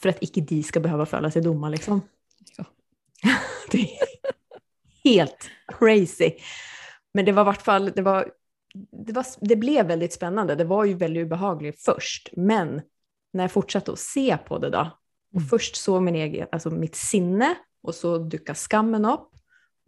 for 0.01 0.13
at 0.13 0.21
ikke 0.25 0.43
de 0.47 0.61
skal 0.65 0.83
behøve 0.85 1.07
føle 1.09 1.29
seg 1.33 1.45
dumme, 1.45 1.69
liksom. 1.73 2.01
Ja. 2.57 2.65
det 3.73 3.85
er 3.85 4.35
helt 5.05 5.49
crazy. 5.69 6.33
Men 7.13 7.27
det 7.27 7.35
var 7.35 7.45
i 7.45 7.51
hvert 7.51 7.65
fall 7.65 7.91
det, 7.93 8.05
var, 8.05 8.29
det, 8.73 9.15
var, 9.15 9.27
det 9.41 9.57
ble 9.61 9.83
veldig 9.87 10.09
spennende. 10.13 10.57
Det 10.57 10.69
var 10.69 10.87
jo 10.89 10.99
veldig 11.01 11.27
ubehagelig 11.27 11.75
først, 11.81 12.33
men 12.37 12.79
når 13.31 13.47
jeg 13.47 13.53
fortsatte 13.53 13.93
å 13.93 13.99
se 13.99 14.25
på 14.45 14.59
det, 14.63 14.71
da, 14.73 14.87
og 15.31 15.43
først 15.53 15.77
så 15.79 15.99
min 16.03 16.17
egen, 16.19 16.49
altså 16.51 16.71
mitt 16.73 16.97
sinne, 16.99 17.53
og 17.81 17.95
så 17.95 18.17
dukka 18.19 18.55
skammen 18.57 19.07
opp, 19.07 19.29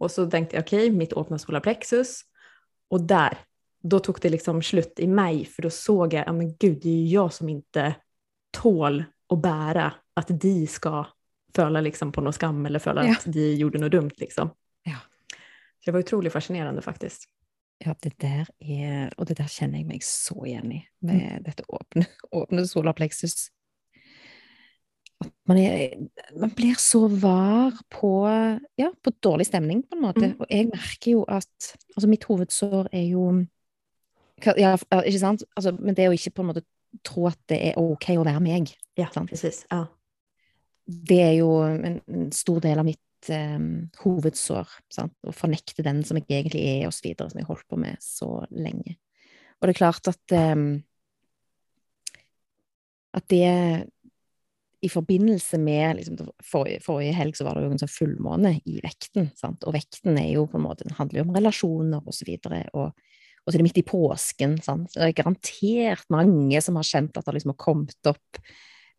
og 0.02 0.10
så 0.10 0.24
tenkte 0.30 0.56
jeg 0.56 0.64
ok, 0.64 0.96
mitt 0.96 1.12
åpna 1.16 1.38
solarplexus, 1.40 2.22
og 2.92 3.04
der, 3.08 3.36
da 3.84 3.98
tok 4.00 4.20
det 4.24 4.30
liksom 4.32 4.62
slutt 4.64 5.00
i 5.04 5.08
meg, 5.10 5.42
for 5.50 5.66
da 5.66 5.72
så 5.74 5.96
jeg, 6.06 6.24
ja 6.24 6.32
men 6.32 6.54
gud, 6.56 6.78
det 6.80 6.88
er 6.90 7.02
jo 7.02 7.24
jeg 7.26 7.36
som 7.36 7.50
ikke 7.52 7.88
tål 8.56 9.02
å 9.04 9.36
bære 9.40 9.90
at 10.20 10.32
de 10.40 10.54
skal 10.70 11.10
føle 11.54 11.82
liksom 11.84 12.12
på 12.14 12.22
noe 12.24 12.34
skam, 12.34 12.64
eller 12.66 12.82
føle 12.82 13.04
Ja. 13.06 13.16
at 13.18 13.26
de 13.30 13.50
gjorde 13.58 13.82
noe 13.82 13.92
dumt, 13.92 14.16
liksom. 14.20 14.50
Ja. 14.88 15.02
Så 15.78 15.90
det 15.90 15.92
var 15.92 16.04
utrolig 16.06 16.32
fascinerende, 16.32 16.82
faktisk. 16.82 17.28
Ja, 17.84 17.94
det 18.00 18.14
der 18.22 18.46
er 18.60 19.10
Og 19.18 19.26
det 19.26 19.36
der 19.36 19.50
kjenner 19.50 19.78
jeg 19.78 19.86
meg 19.88 20.02
så 20.06 20.36
igjen 20.46 20.72
i, 20.72 20.80
med 21.02 21.44
dette 21.44 21.64
åpne, 21.68 22.06
åpne 22.32 22.64
solarplexus. 22.66 23.50
At 25.20 25.30
man, 25.48 25.58
er, 25.58 25.96
man 26.38 26.50
blir 26.56 26.78
så 26.80 27.06
var 27.08 27.74
på, 27.90 28.12
ja, 28.78 28.90
på 29.02 29.12
dårlig 29.22 29.46
stemning, 29.46 29.82
på 29.82 29.96
en 29.96 30.02
måte. 30.02 30.30
Mm. 30.32 30.36
Og 30.40 30.46
jeg 30.50 30.70
merker 30.72 31.10
jo 31.12 31.24
at 31.28 31.74
Altså, 31.94 32.08
mitt 32.10 32.24
hovedsår 32.24 32.88
er 32.92 33.04
jo 33.12 33.44
Ja, 34.42 34.74
ikke 34.74 35.20
sant? 35.22 35.44
Altså, 35.54 35.72
men 35.78 35.94
det 35.96 36.08
å 36.10 36.14
ikke 36.16 36.32
på 36.34 36.42
en 36.44 36.50
måte 36.50 36.64
tro 37.06 37.28
at 37.30 37.38
det 37.50 37.60
er 37.70 37.78
ok 37.80 38.10
å 38.18 38.26
være 38.26 38.42
meg, 38.42 38.72
Ja, 38.98 39.08
Sant. 39.14 39.30
precis. 39.30 39.64
Ja. 39.70 39.86
det 40.86 41.20
er 41.22 41.32
jo 41.38 41.62
en, 41.64 42.00
en 42.06 42.32
stor 42.34 42.60
del 42.60 42.78
av 42.78 42.86
mitt 42.86 43.30
um, 43.30 43.88
hovedsår. 44.02 44.68
Sant? 44.92 45.14
Å 45.26 45.32
fornekte 45.34 45.82
den 45.86 46.02
som 46.04 46.18
jeg 46.20 46.26
egentlig 46.28 46.62
er, 46.66 46.86
og 46.86 46.94
så 46.94 47.06
videre, 47.08 47.30
som 47.30 47.40
jeg 47.40 47.46
har 47.46 47.54
holdt 47.54 47.68
på 47.70 47.78
med 47.80 47.96
så 48.04 48.44
lenge. 48.50 48.98
Og 49.60 49.66
det 49.68 49.74
er 49.74 49.80
klart 49.80 50.10
at 50.12 50.36
um, 50.54 50.82
at 53.14 53.26
det 53.30 53.86
i 54.84 54.88
forbindelse 54.92 55.56
med 55.62 55.96
liksom, 55.96 56.18
forrige, 56.44 56.82
forrige 56.84 57.14
helg 57.16 57.36
så 57.38 57.46
var 57.46 57.56
det 57.56 57.64
jo 57.64 57.72
en 57.72 57.80
sånn 57.80 57.92
fullmåne 57.94 58.50
i 58.68 58.80
vekten. 58.84 59.30
Sant? 59.38 59.64
Og 59.64 59.72
vekten 59.76 60.18
er 60.20 60.34
jo 60.34 60.44
på 60.50 60.58
en 60.58 60.66
måte, 60.66 60.84
den 60.84 60.96
handler 60.98 61.22
jo 61.22 61.24
om 61.28 61.36
relasjoner 61.36 62.02
og 62.04 62.12
så 62.16 62.26
videre. 62.28 62.64
Og, 62.76 62.92
og 63.44 63.52
så 63.52 63.56
er 63.56 63.60
det 63.60 63.66
midt 63.66 63.82
i 63.82 63.86
påsken. 63.86 64.54
Sant? 64.64 64.88
Så 64.90 65.00
det 65.00 65.10
er 65.10 65.18
garantert 65.18 66.06
mange 66.12 66.60
som 66.64 66.78
har 66.80 66.88
kjent 66.88 67.18
at 67.20 67.26
det 67.26 67.36
liksom 67.36 67.52
har 67.52 67.60
kommet 67.60 68.08
opp 68.08 68.40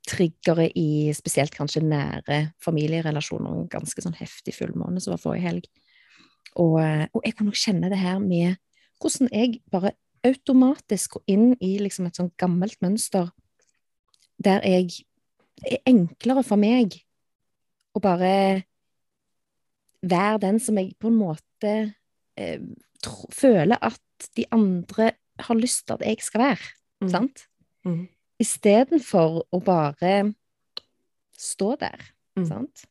triggere 0.06 0.68
i 0.78 1.10
spesielt 1.18 1.56
kanskje 1.56 1.82
nære 1.82 2.40
familierelasjoner. 2.62 3.64
En 3.64 3.72
ganske 3.72 4.06
sånn 4.06 4.18
heftig 4.20 4.54
fullmåne 4.54 5.02
som 5.02 5.16
var 5.16 5.24
forrige 5.24 5.48
helg. 5.48 5.70
Og, 6.62 6.78
eh, 6.84 7.08
og 7.12 7.26
jeg 7.26 7.36
kan 7.36 7.50
nok 7.50 7.58
kjenne 7.58 7.90
det 7.90 8.00
her 8.00 8.22
med 8.22 8.60
hvordan 9.02 9.34
jeg 9.34 9.60
bare 9.74 9.96
automatisk 10.26 11.18
går 11.18 11.34
inn 11.34 11.50
i 11.62 11.76
liksom 11.82 12.08
et 12.08 12.18
sånn 12.18 12.32
gammelt 12.42 12.78
mønster 12.86 13.34
der 14.42 14.64
jeg 14.68 15.06
Det 15.56 15.78
er 15.78 15.88
enklere 15.88 16.42
for 16.44 16.60
meg 16.60 16.98
å 17.96 18.02
bare 18.04 18.66
være 20.04 20.42
den 20.44 20.58
som 20.60 20.76
jeg 20.76 20.98
på 21.00 21.08
en 21.08 21.16
måte 21.16 21.72
eh, 22.36 22.66
tro, 23.00 23.30
føler 23.32 23.80
at 23.80 24.02
de 24.38 24.46
andre 24.52 25.12
har 25.40 25.60
lyst 25.60 25.86
til 25.88 25.98
at 25.98 26.06
jeg 26.06 26.24
skal 26.24 26.42
være. 26.42 26.72
Mm. 27.02 27.10
Sant? 27.12 27.46
Mm. 27.86 28.08
Istedenfor 28.40 29.42
å 29.52 29.62
bare 29.64 30.34
stå 31.38 31.76
der. 31.80 32.04
Mm. 32.36 32.46
Sant? 32.50 32.86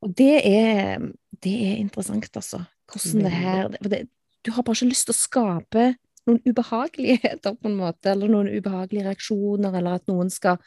Og 0.00 0.14
det 0.16 0.40
er, 0.48 1.02
det 1.42 1.56
er 1.68 1.80
interessant, 1.80 2.30
altså. 2.36 2.62
Hvordan 2.90 3.26
det 3.26 3.30
her 3.30 3.68
for 3.82 3.92
det, 3.92 4.08
Du 4.44 4.50
har 4.50 4.62
bare 4.62 4.74
ikke 4.74 4.88
lyst 4.88 5.06
til 5.06 5.14
å 5.14 5.20
skape 5.20 5.82
noen 6.26 6.40
ubehageligheter, 6.46 7.54
på 7.54 7.68
en 7.68 7.76
måte, 7.76 8.10
eller 8.12 8.30
noen 8.30 8.48
ubehagelige 8.48 9.06
reaksjoner, 9.06 9.74
eller 9.76 10.00
at 10.00 10.08
noen 10.08 10.30
skal 10.30 10.58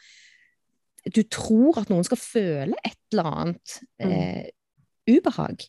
Du 1.04 1.20
tror 1.28 1.82
at 1.82 1.90
noen 1.92 2.04
skal 2.06 2.16
føle 2.16 2.78
et 2.80 2.96
eller 3.12 3.26
annet 3.28 3.74
eh, 4.00 4.46
ubehag 5.04 5.66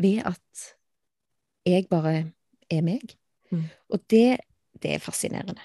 ved 0.00 0.22
at 0.24 0.62
jeg 1.68 1.84
bare 1.90 2.30
er 2.72 2.84
meg. 2.84 3.14
Mm. 3.52 3.66
Og 3.92 4.02
det, 4.12 4.38
det 4.82 4.94
er 4.94 5.04
fascinerende. 5.04 5.62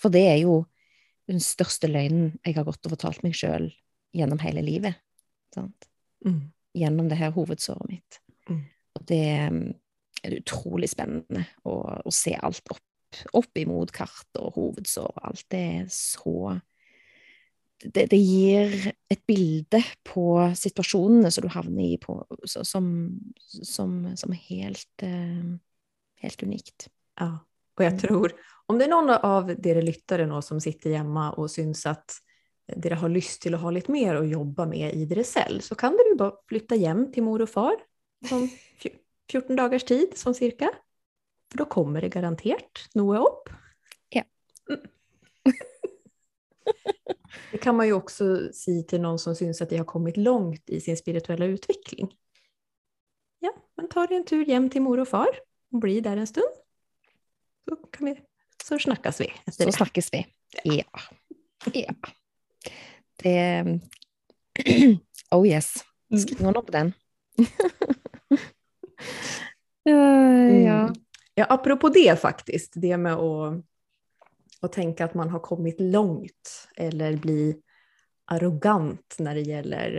For 0.00 0.12
det 0.12 0.24
er 0.28 0.38
jo 0.42 0.60
den 1.30 1.42
største 1.42 1.90
løgnen 1.90 2.36
jeg 2.44 2.56
har 2.58 2.66
gått 2.66 2.86
og 2.86 2.94
fortalt 2.94 3.24
meg 3.26 3.34
sjøl 3.36 3.70
gjennom 4.16 4.40
hele 4.42 4.62
livet. 4.64 4.98
Sant? 5.54 5.88
Mm. 6.26 6.52
Gjennom 6.76 7.10
det 7.10 7.18
her 7.20 7.34
hovedsåret 7.34 7.90
mitt. 7.90 8.20
Mm. 8.48 8.62
Og 8.96 9.06
det 9.10 9.24
um, 9.50 9.62
er 10.22 10.38
utrolig 10.38 10.90
spennende 10.92 11.46
å, 11.66 11.80
å 12.06 12.14
se 12.14 12.36
alt 12.36 12.72
opp, 12.72 12.84
opp 13.36 13.60
imot 13.60 13.92
kart 13.94 14.40
og 14.40 14.56
hovedsår 14.56 15.10
og 15.10 15.28
alt. 15.30 15.46
Det 15.52 15.62
er 15.80 15.92
så 15.92 16.56
det, 17.84 18.06
det 18.10 18.18
gir 18.18 18.74
et 19.12 19.22
bilde 19.28 19.82
på 20.06 20.26
situasjonene 20.56 21.30
som 21.32 21.44
du 21.44 21.50
havner 21.52 21.84
i, 21.84 21.96
på, 22.00 22.18
så, 22.48 22.64
som, 22.64 22.86
som, 23.36 23.98
som 24.16 24.32
helt, 24.48 25.04
eh, 25.04 25.56
helt 26.22 26.42
unikt. 26.42 26.88
Ja, 27.20 27.38
og 27.78 27.82
jeg 27.84 27.92
Mm. 27.92 27.98
tror, 28.00 28.32
om 28.68 28.78
det 28.78 28.86
er 28.86 28.90
noen 28.90 29.10
av 29.10 29.46
dere 29.60 29.82
lyttere 29.82 30.26
nå 30.26 30.42
som 30.42 30.60
sitter 30.60 30.90
hjemme 30.90 31.38
og 31.38 31.48
syns 31.48 31.84
at 31.86 32.20
dere 32.66 32.96
har 32.96 33.08
lyst 33.08 33.42
til 33.42 33.54
å 33.54 33.58
ha 33.62 33.70
litt 33.70 33.88
mer 33.88 34.16
å 34.18 34.28
jobbe 34.28 34.66
med 34.68 34.94
i 34.94 35.04
dere 35.06 35.22
selv, 35.24 35.62
så 35.62 35.76
kan 35.78 35.96
dere 35.96 36.10
jo 36.10 36.16
bare 36.16 36.38
flytte 36.48 36.78
hjem 36.80 37.12
til 37.12 37.22
mor 37.22 37.40
og 37.40 37.48
far 37.48 37.76
om 38.32 38.48
14 39.28 39.56
dagers 39.56 39.84
tid, 39.86 40.14
sånn 40.18 40.34
cirka. 40.34 40.70
For 41.50 41.58
da 41.58 41.64
kommer 41.70 42.00
det 42.00 42.10
garantert 42.12 42.88
noe 42.98 43.20
opp. 43.22 43.50
Ja. 44.12 44.22
Mm. 44.68 44.82
Det 47.52 47.60
kan 47.62 47.76
man 47.76 47.86
jo 47.88 48.00
også 48.00 48.52
si 48.52 48.80
til 48.88 49.00
noen 49.04 49.20
som 49.22 49.34
syns 49.38 49.60
at 49.62 49.70
de 49.70 49.78
har 49.78 49.86
kommet 49.88 50.16
langt 50.18 50.66
i 50.72 50.80
sin 50.82 50.96
spirituelle 50.98 51.46
utvikling. 51.54 52.10
Ja, 53.44 53.52
men 53.78 53.88
ta 53.92 54.06
deg 54.06 54.18
en 54.18 54.26
tur 54.28 54.42
hjem 54.44 54.66
til 54.72 54.82
mor 54.82 54.98
og 55.00 55.08
far, 55.08 55.30
bli 55.72 56.00
der 56.00 56.16
en 56.16 56.26
stund. 56.26 56.62
Så, 57.68 57.76
kan 57.90 58.06
vi, 58.06 58.14
så 58.64 58.78
snakkes 58.78 59.20
vi 59.20 59.32
Så 59.52 59.72
snakkes 59.72 60.12
vi. 60.12 60.26
Ja. 60.64 60.84
ja. 61.72 61.94
Det 63.22 63.80
Oh 65.34 65.46
yes. 65.46 65.84
Skriv 66.14 66.42
noen 66.44 66.62
opp 66.62 66.72
den. 66.72 66.94
Eh, 69.86 70.64
ja. 70.64 70.88
Mm. 70.88 70.94
Ja, 71.38 71.44
apropå 71.44 71.88
det 71.94 72.16
faktisk. 72.18 72.72
det 72.74 72.96
med 72.98 73.20
å 73.22 73.60
å 74.64 74.72
tenke 74.72 75.04
at 75.06 75.16
man 75.18 75.30
har 75.32 75.42
kommet 75.44 75.80
langt, 75.80 76.52
eller 76.76 77.18
bli 77.20 77.54
arrogant 78.32 79.18
når 79.22 79.38
det 79.38 79.44
gjelder 79.50 79.98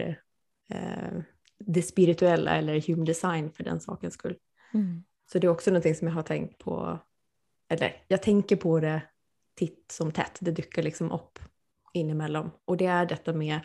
eh, 0.74 1.20
det 1.58 1.84
spirituelle, 1.86 2.60
eller 2.60 2.82
human 2.88 3.08
design 3.08 3.52
for 3.54 3.68
den 3.68 3.82
sakens 3.84 4.18
skull. 4.20 4.36
Mm. 4.74 5.04
Så 5.32 5.40
det 5.40 5.48
är 5.48 5.52
också 5.52 5.72
någonting 5.72 5.96
som 5.96 6.08
jag 6.08 6.16
har 6.16 6.24
tänkt 6.24 6.58
på, 6.58 7.00
eller 7.70 8.04
jag 8.08 8.22
tänker 8.22 8.56
på 8.56 8.80
det 8.80 9.02
titt 9.56 9.92
som 9.92 10.12
tätt, 10.12 10.38
det 10.40 10.52
dyker 10.52 10.84
liksom 10.84 11.12
opp 11.12 11.40
innimellom. 11.94 12.52
Og 12.68 12.78
det 12.78 12.88
er 12.88 13.06
dette 13.10 13.34
med 13.34 13.60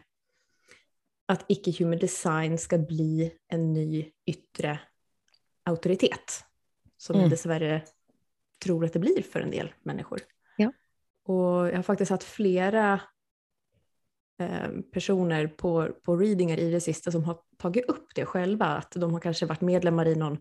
at 1.29 1.45
ikke-human 1.49 2.01
design 2.01 2.59
skal 2.59 2.83
bli 2.87 3.31
en 3.53 3.73
ny 3.73 4.05
yttre 4.27 4.79
autoritet, 5.69 6.45
Som 6.99 7.17
Mm. 7.17 7.23
jag 7.23 7.31
dessvärre 7.31 7.83
tror 8.61 8.85
at 8.85 8.93
det 8.93 9.01
blir 9.01 9.23
for 9.23 9.41
en 9.41 9.51
del 9.51 9.73
mennesker. 9.85 10.21
Ja. 10.57 10.71
Og 11.27 11.67
jeg 11.69 11.77
har 11.77 11.83
faktisk 11.83 12.11
hatt 12.11 12.25
flere 12.25 13.01
eh, 14.39 14.71
personer 14.93 15.47
på, 15.47 15.89
på 16.05 16.17
readinger 16.17 16.59
i 16.59 16.71
det 16.71 16.81
siste 16.81 17.13
som 17.13 17.25
har 17.25 17.41
tatt 17.59 17.77
opp 17.89 18.15
det 18.15 18.29
selv, 18.33 18.63
at 18.63 18.95
de 18.95 19.11
har 19.13 19.21
kanskje 19.21 19.49
vært 19.49 19.63
medlemmer 19.67 20.07
i 20.07 20.15
någon 20.15 20.39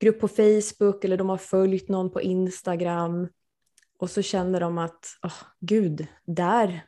grupp 0.00 0.20
på 0.20 0.28
Facebook 0.28 1.04
eller 1.04 1.16
de 1.16 1.28
har 1.28 1.36
följt 1.36 1.88
någon 1.88 2.10
på 2.10 2.20
Instagram. 2.20 3.28
Och 3.98 4.10
så 4.10 4.22
känner 4.22 4.60
de 4.60 4.78
att, 4.78 5.18
oh, 5.22 5.42
gud, 5.60 6.06
där 6.24 6.86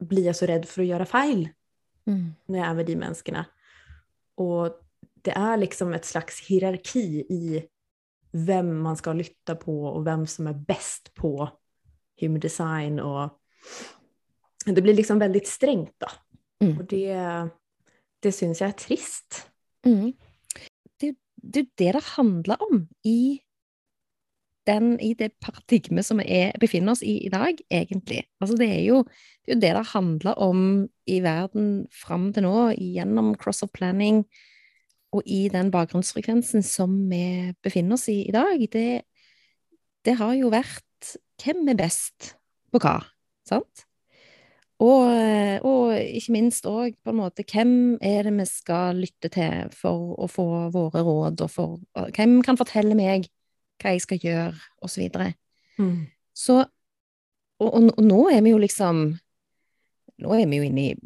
blir 0.00 0.26
jag 0.26 0.36
så 0.36 0.46
rädd 0.46 0.64
för 0.64 0.82
att 0.82 0.88
göra 0.88 1.06
fel 1.06 1.48
Mm. 2.06 2.34
när 2.46 2.58
jag 2.58 2.68
är 2.68 2.74
med 2.74 2.86
de 2.86 2.96
människorna. 2.96 3.44
Och 4.34 4.80
det 5.22 5.30
är 5.30 5.56
liksom 5.56 5.92
ett 5.92 6.04
slags 6.04 6.46
hierarki 6.46 7.26
i 7.28 7.66
vem 8.32 8.82
man 8.82 8.96
ska 8.96 9.12
lytta 9.12 9.54
på 9.54 9.84
och 9.84 10.06
vem 10.06 10.26
som 10.26 10.46
är 10.46 10.52
bäst 10.52 11.14
på 11.14 11.48
human 12.20 12.40
design. 12.40 13.00
Och 13.00 13.40
det 14.66 14.82
blir 14.82 14.94
liksom 14.94 15.18
väldigt 15.18 15.46
strängt 15.48 15.94
då. 15.98 16.06
Mm. 16.66 16.78
Och 16.78 16.84
det, 16.84 17.16
det 18.20 18.32
syns 18.32 18.60
jag 18.60 18.68
är 18.68 18.72
trist. 18.72 19.50
Mm. 19.84 20.12
Det, 21.42 21.66
er 21.66 21.70
det 21.78 21.94
det 21.98 22.04
handler 22.16 22.62
om 22.62 22.86
i, 23.04 23.42
den, 24.66 24.94
i 25.00 25.12
det 25.18 25.32
paradigmet 25.42 26.06
som 26.06 26.22
vi 26.22 26.28
er, 26.30 26.54
befinner 26.62 26.94
oss 26.94 27.02
i 27.02 27.18
i 27.26 27.32
dag, 27.32 27.58
egentlig. 27.70 28.22
Altså 28.40 28.56
det, 28.60 28.70
er 28.70 28.82
jo, 28.86 29.02
det 29.46 29.56
er 29.56 29.60
det 29.60 29.74
det 29.76 29.86
handler 29.92 30.38
om 30.38 30.64
i 31.06 31.18
verden 31.24 31.86
fram 31.92 32.30
til 32.32 32.46
nå, 32.46 32.56
gjennom 32.78 33.34
cross 33.40 33.62
of 33.66 33.72
planning 33.74 34.24
og 35.12 35.26
i 35.28 35.46
den 35.52 35.70
bakgrunnsfrekvensen 35.72 36.64
som 36.64 36.94
vi 37.10 37.52
befinner 37.64 37.98
oss 37.98 38.08
i 38.08 38.22
i 38.24 38.34
dag. 38.34 38.62
Det, 38.72 39.02
det 40.06 40.16
har 40.20 40.36
jo 40.38 40.52
vært 40.52 41.16
hvem 41.42 41.66
er 41.72 41.78
best 41.78 42.36
på 42.72 42.80
hva, 42.80 43.00
sant? 43.48 43.84
Og, 44.82 45.62
og 45.68 45.92
ikke 45.94 46.34
minst 46.34 46.66
òg 46.66 46.96
på 47.04 47.12
en 47.12 47.20
måte 47.20 47.44
hvem 47.46 47.74
er 48.02 48.26
det 48.26 48.32
vi 48.34 48.46
skal 48.48 48.98
lytte 48.98 49.30
til 49.30 49.70
for 49.76 50.16
å 50.18 50.26
få 50.30 50.46
våre 50.74 51.04
råd, 51.06 51.44
og 51.44 51.52
for 51.52 52.08
hvem 52.16 52.40
kan 52.42 52.58
fortelle 52.58 52.96
meg 52.98 53.28
hva 53.82 53.94
jeg 53.94 54.04
skal 54.04 54.22
gjøre, 54.22 54.54
og 54.82 54.90
så 54.90 55.02
videre. 55.04 55.32
Så 56.34 56.62
og, 57.62 57.68
og, 57.68 57.90
og 57.94 58.06
nå 58.06 58.22
er 58.32 58.42
vi 58.42 58.54
jo 58.54 58.60
liksom 58.62 59.02
Nå 60.22 60.34
er 60.36 60.46
vi 60.46 60.58
jo 60.58 60.66
inne 60.66 60.82
i 60.92 60.96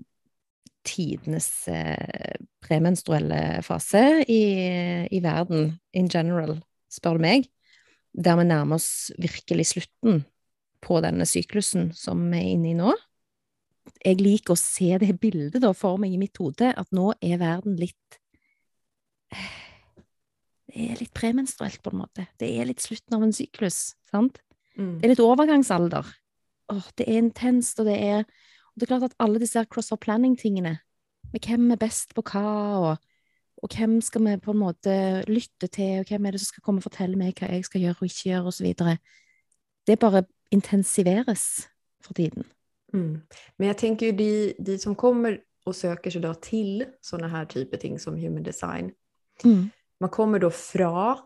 tidenes 0.87 1.49
eh, 1.73 2.37
premenstruelle 2.63 3.63
fase 3.65 4.03
i, 4.29 4.43
i 5.09 5.21
verden 5.25 5.71
in 5.97 6.11
general, 6.13 6.59
spør 6.93 7.17
du 7.17 7.25
meg. 7.25 7.47
Der 8.13 8.37
vi 8.37 8.45
nærmer 8.45 8.77
oss 8.77 9.09
virkelig 9.17 9.71
slutten 9.73 10.21
på 10.85 11.01
denne 11.05 11.25
syklusen 11.27 11.89
som 11.97 12.27
vi 12.29 12.43
er 12.43 12.53
inne 12.59 12.75
i 12.75 12.77
nå 12.77 12.93
jeg 14.07 14.21
liker 14.23 14.55
å 14.55 14.61
se 14.61 14.93
det 15.03 15.17
bildet 15.21 15.63
da 15.65 15.73
for 15.75 15.99
meg 15.99 16.15
i 16.15 16.21
mitt 16.21 16.39
hode, 16.39 16.71
at 16.71 16.93
nå 16.95 17.11
er 17.25 17.41
verden 17.43 17.79
litt 17.81 18.21
Det 20.67 20.85
er 20.93 20.99
litt 21.01 21.15
premenstruelt, 21.17 21.81
på 21.83 21.91
en 21.91 22.03
måte. 22.03 22.27
Det 22.37 22.51
er 22.53 22.69
litt 22.69 22.85
slutten 22.85 23.17
av 23.17 23.23
en 23.25 23.33
syklus, 23.33 23.97
sant? 24.11 24.43
Mm. 24.77 24.99
Det 25.01 25.07
er 25.07 25.13
litt 25.15 25.23
overgangsalder. 25.25 26.11
Åh, 26.75 26.89
det 27.01 27.07
er 27.07 27.23
intenst, 27.23 27.81
og 27.81 27.89
det 27.89 27.97
er 27.97 28.27
og 28.77 28.81
Det 28.81 28.85
er 28.85 28.91
klart 28.91 29.05
at 29.09 29.15
alle 29.25 29.41
disse 29.41 29.63
crossover 29.73 30.03
planning-tingene, 30.05 30.75
med 31.33 31.47
hvem 31.49 31.71
er 31.73 31.79
best 31.81 32.11
på 32.13 32.21
hva, 32.29 32.43
og, 32.77 33.07
og 33.65 33.73
hvem 33.73 34.03
skal 34.05 34.27
vi 34.27 34.35
på 34.37 34.53
en 34.53 34.61
måte 34.61 34.97
lytte 35.31 35.71
til, 35.73 36.03
og 36.03 36.11
hvem 36.11 36.27
er 36.27 36.37
det 36.37 36.43
som 36.43 36.51
skal 36.51 36.65
komme 36.67 36.83
og 36.83 36.85
fortelle 36.85 37.17
meg 37.17 37.41
hva 37.41 37.49
jeg 37.55 37.65
skal 37.65 37.87
gjøre 37.87 37.97
og 37.97 38.11
ikke 38.11 38.29
gjøre, 38.29 38.53
osv., 38.53 38.69
det 39.89 39.99
bare 40.03 40.27
intensiveres 40.53 41.71
for 42.05 42.13
tiden. 42.13 42.45
Mm. 42.97 43.21
Men 43.57 43.69
jag 43.69 43.79
tänker 43.79 44.07
ju 44.07 44.13
de, 44.13 44.55
de 44.59 44.79
som 44.79 44.95
kommer 44.95 45.41
och 45.65 45.77
söker 45.77 46.11
sig 46.11 46.21
då 46.21 46.35
till 46.35 46.85
sådana 47.01 47.29
här 47.29 47.45
typer 47.45 47.77
ting 47.77 47.99
som 47.99 48.17
human 48.17 48.43
design, 48.43 48.93
Mm. 49.45 49.71
man 50.01 50.11
kommer 50.11 50.39
då 50.39 50.51
fra 50.51 51.19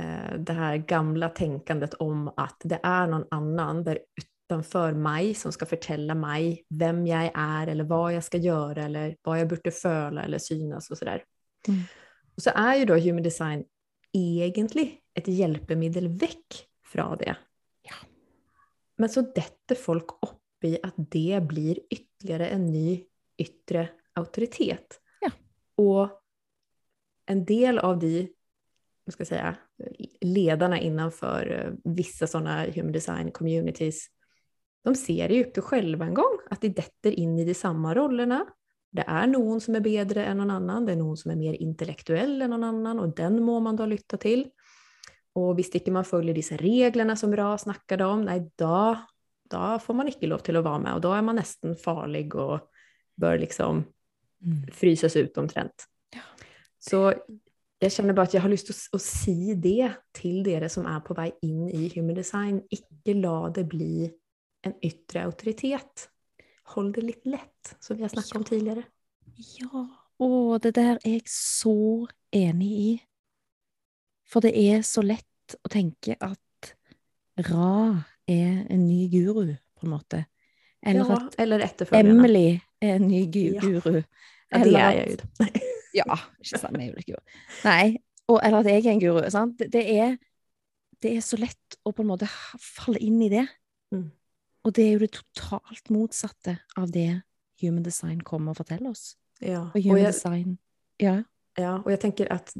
eh, 0.00 0.38
det 0.38 0.52
här 0.52 0.76
gamla 0.76 1.28
tänkandet 1.28 1.94
om 1.94 2.28
att 2.36 2.56
det 2.64 2.80
är 2.82 3.06
någon 3.06 3.24
annan 3.30 3.84
där 3.84 3.98
utanför 4.44 4.92
mig 4.92 5.34
som 5.34 5.52
ska 5.52 5.66
förtälla 5.66 6.14
mig 6.14 6.64
vem 6.68 7.06
jag 7.06 7.30
är 7.34 7.66
eller 7.66 7.84
vad 7.84 8.14
jag 8.14 8.24
ska 8.24 8.38
göra 8.38 8.84
eller 8.84 9.16
vad 9.22 9.40
jag 9.40 9.48
burde 9.48 9.70
føle 9.70 10.22
eller 10.22 10.38
synas 10.38 10.90
och 10.90 10.98
sådär. 10.98 11.24
Mm. 11.68 11.80
Och 12.36 12.42
så 12.42 12.50
är 12.54 12.74
ju 12.74 12.84
då 12.84 12.94
human 12.94 13.22
design 13.22 13.64
egentligen 14.12 14.90
ett 15.14 15.28
hjelpemiddel 15.28 16.08
väck 16.08 16.66
fra 16.84 17.16
det. 17.16 17.36
Ja. 17.82 17.94
Men 18.96 19.08
så 19.08 19.20
detter 19.20 19.74
folk 19.74 20.10
opp 20.10 20.37
i 20.64 20.78
at 20.82 20.96
det 20.96 21.42
blir 21.48 21.80
ytterligere 21.90 22.48
en 22.54 22.66
ny 22.66 22.96
ytre 23.38 23.88
autoritet. 24.18 24.98
Ja. 25.22 25.30
Og 25.78 26.08
en 27.30 27.44
del 27.44 27.78
av 27.78 27.98
de 27.98 28.28
ska 29.12 29.24
säga, 29.24 29.56
ledarna 30.20 30.80
innanför 30.80 31.50
eh, 31.50 31.92
vissa 31.94 32.26
sådana 32.26 32.64
human 32.74 32.92
design 32.92 33.30
communities, 33.30 34.06
de 34.84 34.94
ser 34.94 35.28
ju 35.28 35.44
upp 35.44 35.64
själva 35.64 36.06
en 36.06 36.14
gång, 36.14 36.38
at 36.50 36.60
de 36.60 36.68
detter 36.68 37.12
inn 37.12 37.38
i 37.38 37.44
de 37.44 37.54
samme 37.54 37.94
rollene. 37.94 38.44
Det 38.90 39.04
er 39.04 39.26
noen 39.28 39.60
som 39.60 39.76
er 39.76 39.84
bedre 39.84 40.24
enn 40.24 40.38
noen 40.40 40.54
annen, 40.54 40.86
det 40.86 40.94
er 40.94 41.00
noen 41.02 41.16
som 41.18 41.32
er 41.32 41.40
mer 41.40 41.56
intellektuell 41.60 42.38
enn 42.40 42.54
noen 42.54 42.68
annen, 42.70 43.00
og 43.02 43.12
den 43.16 43.40
må 43.44 43.58
man 43.60 43.76
da 43.76 43.88
lytte 43.88 44.16
til. 44.22 44.46
Og 45.36 45.52
hvis 45.58 45.70
ikke 45.76 45.92
man 45.94 46.08
følger 46.08 46.36
disse 46.36 46.56
reglene 46.56 47.16
som 47.18 47.34
Ra 47.36 47.50
snakket 47.60 48.02
om, 48.06 48.24
nei, 48.26 48.40
da, 48.58 49.04
da 49.50 49.76
får 49.82 49.96
man 49.98 50.10
ikke 50.10 50.28
lov 50.30 50.42
til 50.46 50.58
å 50.58 50.64
være 50.64 50.82
med, 50.84 50.96
og 50.98 51.04
da 51.04 51.14
er 51.16 51.24
man 51.26 51.38
nesten 51.40 51.76
farlig 51.78 52.26
og 52.34 52.60
bør 53.20 53.40
liksom 53.42 53.86
Mm. 54.38 54.68
fryses 54.70 55.16
ut 55.16 55.38
omtrent. 55.40 55.86
Så 56.78 57.00
jeg 57.82 57.90
kjenner 57.90 58.14
bare 58.14 58.28
at 58.30 58.34
jeg 58.36 58.42
har 58.42 58.50
lyst 58.52 58.68
til 58.70 58.76
å, 58.76 58.98
å 58.98 59.00
si 59.02 59.54
det 59.58 59.88
til 60.14 60.44
dere 60.46 60.68
som 60.70 60.86
er 60.86 61.00
på 61.02 61.16
vei 61.18 61.32
inn 61.42 61.68
i 61.74 61.88
human 61.94 62.14
design. 62.14 62.60
Ikke 62.70 63.16
la 63.18 63.48
det 63.54 63.66
bli 63.70 64.06
en 64.66 64.76
ytre 64.84 65.24
autoritet. 65.26 66.08
Hold 66.74 66.94
det 66.94 67.04
litt 67.06 67.26
lett, 67.26 67.74
som 67.80 67.98
vi 67.98 68.04
har 68.06 68.12
snakket 68.12 68.38
om 68.38 68.46
tidligere. 68.46 68.84
Ja, 69.58 69.86
Å, 70.18 70.58
det 70.62 70.72
der 70.74 70.96
er 70.96 71.12
jeg 71.16 71.28
så 71.30 72.06
enig 72.34 72.70
i. 72.78 72.92
For 74.26 74.42
det 74.44 74.50
er 74.58 74.82
så 74.86 75.02
lett 75.02 75.58
å 75.62 75.70
tenke 75.70 76.16
at 76.20 76.72
Ra 77.48 78.04
er 78.28 78.66
en 78.70 78.86
ny 78.86 79.08
guru, 79.12 79.54
på 79.78 79.86
en 79.86 79.90
måte. 79.92 80.24
Eller 80.86 81.08
ja, 81.08 81.16
at 81.24 81.34
eller. 81.38 81.64
Emily 81.98 82.58
er 82.80 82.94
en 82.96 83.08
ny 83.08 83.24
gu 83.26 83.58
guru. 83.60 83.96
Ja, 84.52 84.60
Eller 84.60 84.78
er 84.78 84.88
at- 84.88 84.96
jeg 84.96 85.18
jo. 85.18 85.46
Ja, 85.94 86.14
ikke 86.44 86.58
sant, 86.60 86.76
jeg 86.76 86.88
er 86.88 86.92
jo 86.92 87.00
ikke 87.00 87.12
guru. 87.12 87.38
Nei, 87.64 87.96
og, 88.28 88.40
eller 88.44 88.58
at 88.60 88.66
jeg 88.68 88.84
er 88.86 88.90
en 88.92 89.00
guru, 89.00 89.30
sant. 89.32 89.58
Det, 89.72 89.82
er, 89.98 90.16
det 91.02 91.14
er 91.16 91.24
så 91.24 91.38
lett 91.40 91.78
å 91.84 91.90
på 91.96 92.04
en 92.04 92.10
måte 92.12 92.28
falle 92.60 93.00
inn 93.02 93.22
i 93.24 93.30
det. 93.32 93.46
Mm. 93.90 94.10
Og 94.68 94.74
det 94.76 94.84
er 94.84 94.92
jo 94.92 95.00
det 95.02 95.10
totalt 95.16 95.90
motsatte 95.90 96.58
av 96.76 96.90
det 96.92 97.22
human 97.62 97.82
design 97.82 98.20
kommer 98.20 98.52
og 98.52 98.60
forteller 98.60 98.92
oss. 98.92 99.16
Ja. 99.40 99.64
Og 99.72 99.80
Og 99.80 99.98
jeg, 99.98 100.12
design, 100.12 100.58
ja. 101.00 101.22
ja, 101.58 101.72
og 101.80 101.88
jeg 101.90 102.00
tenker 102.04 102.30
at 102.30 102.52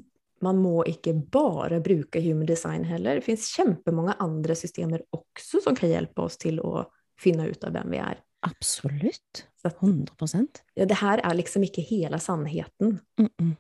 man 0.45 0.59
må 0.63 0.85
ikke 0.87 1.13
bare 1.35 1.81
bruke 1.85 2.21
human 2.23 2.47
design 2.47 2.85
heller. 2.85 3.19
Det 3.19 3.25
finnes 3.27 3.49
kjempemange 3.57 4.15
andre 4.23 4.55
systemer 4.59 5.03
også 5.15 5.63
som 5.65 5.75
kan 5.79 5.91
hjelpe 5.91 6.23
oss 6.23 6.37
til 6.39 6.61
å 6.61 6.87
finne 7.19 7.49
ut 7.51 7.65
av 7.65 7.73
hvem 7.75 7.91
vi 7.91 7.99
er. 7.99 8.21
Absolutt. 8.47 9.45
100% 9.69 10.61
ja, 10.79 10.85
det 10.87 11.01
her 11.01 11.19
er 11.27 11.35
liksom 11.35 11.65
ikke 11.67 11.83
hele 11.83 12.17
sannheten. 12.23 13.01
mm 13.19 13.29
-mm. 13.39 13.57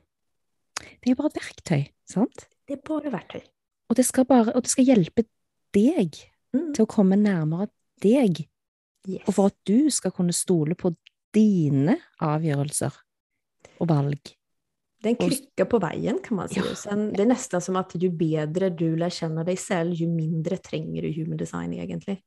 Det 1.02 1.10
er 1.10 1.14
bare 1.14 1.26
et 1.26 1.34
verktøy, 1.42 1.88
sant? 2.06 2.46
Det 2.66 2.78
er 2.78 2.82
bare 2.88 3.10
verktøy. 3.10 3.42
Og 3.90 3.96
det 3.96 4.06
skal, 4.06 4.24
bare, 4.24 4.52
og 4.54 4.62
det 4.62 4.70
skal 4.70 4.84
hjelpe 4.84 5.24
deg 5.74 6.14
Mm. 6.54 6.72
til 6.74 6.84
å 6.84 6.88
komme 6.88 7.16
nærmere 7.16 7.68
deg, 8.00 8.48
Yes. 9.06 9.22
og 9.28 9.34
for 9.34 9.46
at 9.46 9.56
du 9.66 9.90
skal 9.90 10.10
kunne 10.10 10.32
stole 10.32 10.74
på 10.74 10.94
dine 11.34 11.98
avgjørelser 12.20 12.92
og 13.80 13.88
valg. 13.88 14.34
Det 14.98 15.12
er 15.12 15.14
en 15.14 15.30
krykke 15.30 15.64
på 15.70 15.78
veien, 15.80 16.16
kan 16.24 16.36
man 16.40 16.48
si. 16.50 16.58
Ja. 16.58 16.74
Sen, 16.74 17.12
det 17.14 17.22
er 17.22 17.28
nesten 17.30 17.62
som 17.62 17.76
at 17.78 17.92
jo 17.94 18.10
bedre 18.10 18.70
du 18.74 18.88
lærer 18.98 19.14
kjenne 19.14 19.44
deg 19.46 19.60
selv, 19.62 19.94
jo 19.94 20.08
mindre 20.10 20.58
trenger 20.58 21.06
du 21.06 21.12
human 21.20 21.38
design, 21.38 21.72
egentlig. 21.76 22.18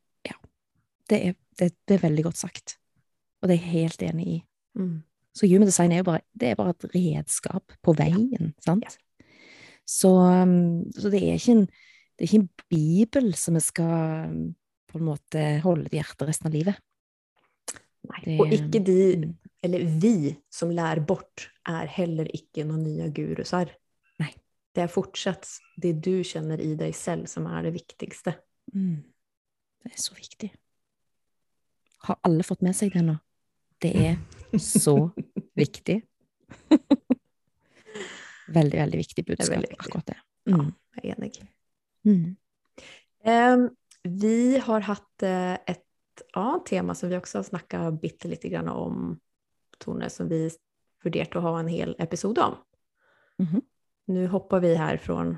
Det 1.11 1.17
er, 1.27 1.33
det, 1.59 1.73
det 1.89 1.95
er 1.97 2.03
veldig 2.05 2.23
godt 2.23 2.37
sagt. 2.39 2.77
Og 3.41 3.49
det 3.49 3.57
er 3.57 3.63
jeg 3.65 3.71
helt 3.73 4.03
enig 4.05 4.27
i. 4.31 4.35
Mm. 4.79 5.01
Så 5.35 5.47
human 5.49 5.67
design 5.67 5.91
er 5.91 5.99
jo 5.99 6.05
bare, 6.07 6.21
det 6.39 6.47
er 6.51 6.55
bare 6.55 6.71
et 6.71 6.85
redskap 6.93 7.73
på 7.83 7.95
veien, 7.97 8.53
sant? 8.63 8.95
Så, 9.83 10.07
um, 10.13 10.85
så 10.95 11.11
det 11.11 11.19
er 11.25 11.35
ikke 11.35 11.57
en, 11.57 11.65
det 11.67 12.23
er 12.23 12.29
ikke 12.29 12.39
en 12.45 12.49
bibel 12.71 13.27
som 13.35 13.57
vi 13.57 13.63
skal 13.65 14.29
um, 14.31 14.39
på 14.87 15.01
en 15.01 15.07
måte 15.09 15.43
holde 15.65 15.89
til 15.89 15.99
hjertet 15.99 16.29
resten 16.31 16.47
av 16.47 16.55
livet. 16.55 16.79
Nei. 18.07 18.21
Det- 18.29 18.39
Og 18.39 18.55
ikke 18.55 18.83
de, 18.87 18.97
Mm. 19.17 19.35
Eller 19.61 19.85
vi, 20.01 20.35
som 20.49 20.71
lærer 20.73 21.03
bort, 21.05 21.49
er 21.69 21.89
heller 21.91 22.29
ikke 22.33 22.65
noen 22.65 22.83
nye 22.85 23.09
gurusar. 23.13 23.69
Nei. 24.21 24.31
Det 24.73 24.85
er 24.85 24.91
fortsatt 24.91 25.47
det 25.81 25.97
du 26.01 26.23
kjenner 26.25 26.61
i 26.63 26.73
deg 26.79 26.95
selv, 26.97 27.27
som 27.29 27.45
er 27.51 27.67
det 27.67 27.75
viktigste. 27.75 28.33
Mm. 28.73 29.03
Det 29.83 29.91
er 29.93 30.01
så 30.01 30.15
viktig. 30.17 30.49
Har 32.07 32.17
alle 32.25 32.45
fått 32.45 32.63
med 32.65 32.77
seg 32.77 32.93
det 32.95 33.03
nå? 33.05 33.17
Det 33.81 33.91
er 33.97 34.17
så 34.61 34.95
viktig. 35.57 36.01
veldig, 38.57 38.77
veldig 38.77 39.01
viktig 39.01 39.25
budskap, 39.25 39.55
veldig 39.55 39.69
viktig. 39.69 39.85
akkurat 39.85 40.11
det. 40.13 40.19
Ja. 40.49 40.57
Mm. 40.61 40.71
Jeg 40.97 41.03
er 41.03 41.15
enig. 41.15 41.31
Mm. 42.05 42.29
Um, 43.21 43.67
vi 44.03 44.57
har 44.57 44.85
hatt 44.89 45.25
uh, 45.25 45.57
et 45.69 46.23
annet 46.37 46.65
tema 46.69 46.95
som 46.97 47.09
vi 47.11 47.17
også 47.17 47.41
har 47.41 47.49
snakket 47.49 47.99
bitte 48.01 48.29
litt 48.31 48.45
grann 48.49 48.69
om, 48.71 49.13
Tone, 49.81 50.09
som 50.09 50.29
vi 50.29 50.45
vurderte 51.03 51.39
å 51.39 51.45
ha 51.45 51.59
en 51.59 51.71
hel 51.71 51.95
episode 51.99 52.41
om. 52.41 52.57
Mhm. 53.41 53.61
Nu 54.05 54.27
hoppar 54.27 54.59
vi 54.59 54.75
här 54.75 54.97
från 54.97 55.37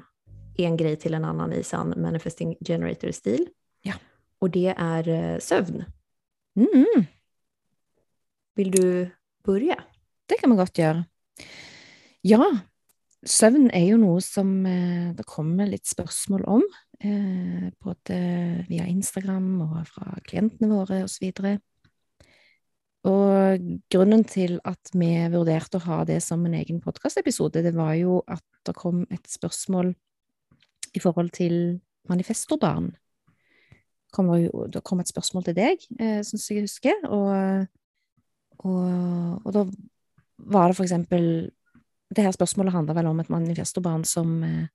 en 0.58 0.78
grej 0.78 0.96
till 0.96 1.14
en 1.14 1.26
annan 1.26 1.54
i 1.54 1.64
sann 1.64 1.94
manifesting 1.98 2.56
generator-stil. 2.66 3.48
Ja. 3.82 3.94
Och 4.40 4.50
det 4.50 4.74
är 4.78 5.08
eh, 5.08 5.40
sömn. 5.40 5.84
Mm. 6.56 7.06
Vill 8.56 8.72
du 8.72 9.10
börja? 9.44 9.84
Det 10.26 10.36
kan 10.36 10.50
man 10.50 10.58
godt 10.58 10.78
gjøre. 10.78 11.06
Ja, 12.22 12.46
søvn 13.26 13.70
er 13.74 13.88
jo 13.90 13.98
noe 14.00 14.22
som 14.24 14.66
eh, 14.70 15.12
det 15.18 15.26
kommer 15.28 15.68
litt 15.68 15.90
spørsmål 15.90 16.46
om, 16.48 16.64
eh, 17.00 17.72
både 17.84 18.20
via 18.70 18.86
Instagram 18.88 19.50
og 19.66 19.80
fra 19.90 20.20
klientene 20.28 20.70
våre 20.72 21.04
osv. 21.08 21.32
Og 21.44 21.60
grunnen 23.04 24.24
til 24.24 24.60
at 24.64 24.94
vi 24.96 25.12
vurderte 25.34 25.80
å 25.80 25.86
ha 25.90 26.04
det 26.08 26.22
som 26.24 26.46
en 26.48 26.56
egen 26.56 26.80
podkastepisode, 26.84 27.64
det 27.66 27.74
var 27.76 27.94
jo 28.00 28.22
at 28.32 28.44
det 28.64 28.76
kom 28.78 29.04
et 29.12 29.28
spørsmål 29.28 29.92
i 30.96 31.02
forhold 31.04 31.34
til 31.36 31.82
manifestorbarn. 32.10 32.94
Kom 34.14 34.30
det, 34.32 34.44
jo, 34.46 34.68
det 34.72 34.84
kom 34.86 35.02
et 35.02 35.10
spørsmål 35.10 35.48
til 35.48 35.58
deg, 35.58 35.84
eh, 36.00 36.22
syns 36.24 36.48
jeg 36.52 36.64
husker, 36.68 37.04
og, 37.10 37.68
og, 38.64 39.42
og 39.44 39.52
da 39.56 39.66
var 40.44 40.70
det 40.70 40.78
for 40.78 40.84
eksempel 40.84 41.52
Det 42.14 42.22
her 42.22 42.32
spørsmålet 42.32 42.74
handla 42.76 42.94
vel 42.94 43.08
om 43.10 43.20
et 43.20 43.30
manifestorbarn 43.34 44.04
som 44.06 44.44
eh, 44.46 44.68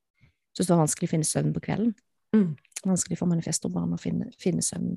syntes 0.50 0.66
det 0.66 0.72
var 0.72 0.80
vanskelig 0.80 1.06
å 1.06 1.10
finne 1.12 1.26
søvn 1.28 1.52
på 1.54 1.60
kvelden. 1.62 1.92
Mm. 2.34 2.56
Vanskelig 2.82 3.18
for 3.20 3.30
manifestorbarn 3.30 3.92
å 3.94 3.98
finne, 4.02 4.26
finne 4.42 4.64
søvn. 4.64 4.96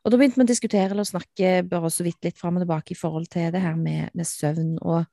Og 0.00 0.12
da 0.12 0.16
begynte 0.16 0.40
vi 0.40 0.46
å 0.46 0.48
diskutere 0.48 0.94
eller 0.94 1.08
snakke 1.08 1.60
bare 1.68 1.90
så 1.92 2.04
vidt 2.06 2.24
litt 2.24 2.38
fram 2.40 2.56
og 2.56 2.64
tilbake 2.64 2.94
i 2.94 2.98
forhold 2.98 3.28
til 3.32 3.50
det 3.52 3.60
her 3.60 3.76
med, 3.76 4.08
med 4.16 4.28
søvn 4.28 4.78
og, 4.80 5.04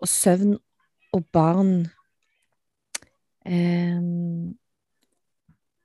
og 0.00 0.08
søvn 0.08 0.54
og 1.16 1.26
barn. 1.36 1.74
Um, 3.46 4.56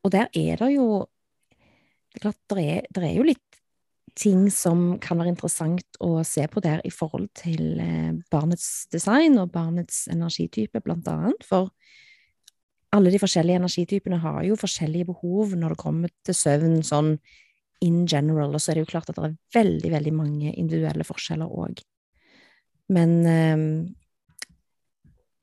og 0.01 0.13
der 0.15 0.31
er 0.33 0.57
det 0.57 0.71
jo 0.73 1.05
Det 2.11 2.17
er 2.17 2.23
klart, 2.25 2.39
det 2.49 2.63
er, 2.67 2.87
det 2.91 3.03
er 3.07 3.13
jo 3.15 3.23
litt 3.23 3.59
ting 4.19 4.49
som 4.51 4.97
kan 4.99 5.19
være 5.21 5.31
interessant 5.31 5.99
å 6.03 6.23
se 6.27 6.43
på 6.51 6.59
der 6.63 6.81
i 6.83 6.91
forhold 6.91 7.29
til 7.39 7.79
eh, 7.79 8.11
barnets 8.33 8.89
design 8.91 9.37
og 9.39 9.53
barnets 9.53 10.09
energitype, 10.11 10.81
blant 10.83 11.07
annet. 11.07 11.45
For 11.47 11.71
alle 12.91 13.13
de 13.13 13.21
forskjellige 13.21 13.61
energitypene 13.61 14.19
har 14.19 14.41
jo 14.43 14.59
forskjellige 14.59 15.07
behov 15.13 15.55
når 15.55 15.75
det 15.75 15.83
kommer 15.85 16.11
til 16.27 16.35
søvn, 16.35 16.81
sånn 16.83 17.13
in 17.81 18.03
general. 18.07 18.53
Og 18.53 18.61
så 18.61 18.71
er 18.71 18.79
det 18.79 18.85
jo 18.85 18.91
klart 18.91 19.09
at 19.09 19.17
det 19.17 19.29
er 19.29 19.39
veldig, 19.55 19.91
veldig 19.95 20.13
mange 20.15 20.53
individuelle 20.53 21.07
forskjeller 21.07 21.49
òg. 21.49 21.81
Men 22.91 23.15
eh, 23.25 23.63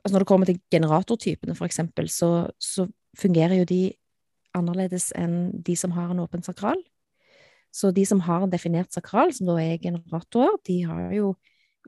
altså 0.03 0.14
når 0.16 0.24
det 0.24 0.31
kommer 0.31 0.51
til 0.51 0.61
generatortypene, 0.72 1.57
eksempel, 1.66 2.11
så, 2.12 2.48
så 2.59 2.87
fungerer 3.18 3.61
jo 3.61 3.68
de 3.68 3.83
annerledes 4.57 5.11
enn 5.18 5.51
de 5.64 5.77
som 5.77 5.92
har 5.96 6.12
en 6.12 6.22
åpen 6.24 6.44
sakral. 6.44 6.81
Så 7.74 7.90
de 7.92 8.05
som 8.09 8.20
har 8.24 8.44
en 8.44 8.53
definert 8.53 8.94
sakral, 8.94 9.33
som 9.37 9.51
da 9.51 9.59
er 9.61 9.81
generatorer, 9.83 10.57
de 10.66 10.81
har 10.88 11.12
jo 11.14 11.35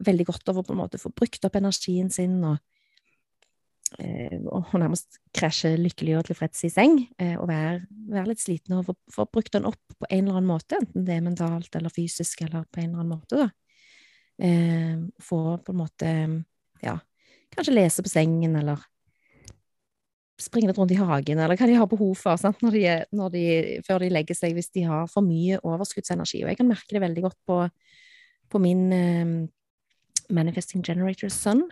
veldig 0.00 0.26
godt 0.28 0.50
av 0.52 0.60
å 0.60 0.64
på 0.64 0.74
en 0.74 0.80
måte 0.82 1.00
få 1.00 1.12
brukt 1.12 1.44
opp 1.44 1.56
energien 1.58 2.10
sin 2.12 2.38
og, 2.44 2.60
og 3.98 4.70
nærmest 4.78 5.18
krasje 5.34 5.72
lykkelig 5.80 6.18
og 6.18 6.28
tilfreds 6.28 6.62
i 6.66 6.70
seng, 6.72 6.98
eh, 7.18 7.34
og 7.40 7.48
være, 7.50 7.80
være 8.10 8.30
litt 8.30 8.42
sliten 8.42 8.76
og 8.78 8.92
få, 9.10 9.26
brukt 9.26 9.52
den 9.56 9.66
opp 9.68 9.80
på 9.96 10.06
en 10.08 10.22
eller 10.22 10.38
annen 10.38 10.50
måte, 10.50 10.78
enten 10.78 11.06
det 11.06 11.16
er 11.16 11.24
mentalt 11.26 11.74
eller 11.76 11.92
fysisk 11.92 12.44
eller 12.46 12.68
på 12.70 12.82
en 12.82 12.92
eller 12.92 13.02
annen 13.02 13.16
måte, 13.16 13.40
da. 13.40 13.50
Eh, 14.40 14.94
få 15.20 15.40
på 15.64 15.74
en 15.74 15.80
måte, 15.80 16.12
ja, 16.84 16.96
kanskje 17.52 17.74
lese 17.76 18.04
på 18.06 18.12
sengen 18.12 18.54
eller 18.56 18.80
springe 20.40 20.70
litt 20.70 20.78
rundt 20.80 20.94
i 20.94 21.00
hagen, 21.00 21.36
eller 21.42 21.58
hva 21.58 21.68
de 21.68 21.76
har 21.76 21.88
behov 21.90 22.14
for? 22.16 22.40
Når 22.62 22.76
de, 22.76 22.84
når 23.12 23.34
de, 23.34 23.44
før 23.84 24.00
de 24.00 24.12
legger 24.14 24.38
seg, 24.38 24.54
hvis 24.56 24.72
de 24.72 24.86
har 24.88 25.10
for 25.12 25.26
mye 25.26 25.58
overskuddsenergi. 25.60 26.40
Og 26.44 26.52
jeg 26.52 26.60
kan 26.62 26.70
merke 26.70 26.96
det 26.96 27.02
veldig 27.02 27.26
godt 27.26 27.36
på, 27.44 27.58
på 28.48 28.62
min 28.62 28.86
eh, 28.96 29.34
Manifesting 30.32 30.86
Generator 30.86 31.28
Son, 31.34 31.66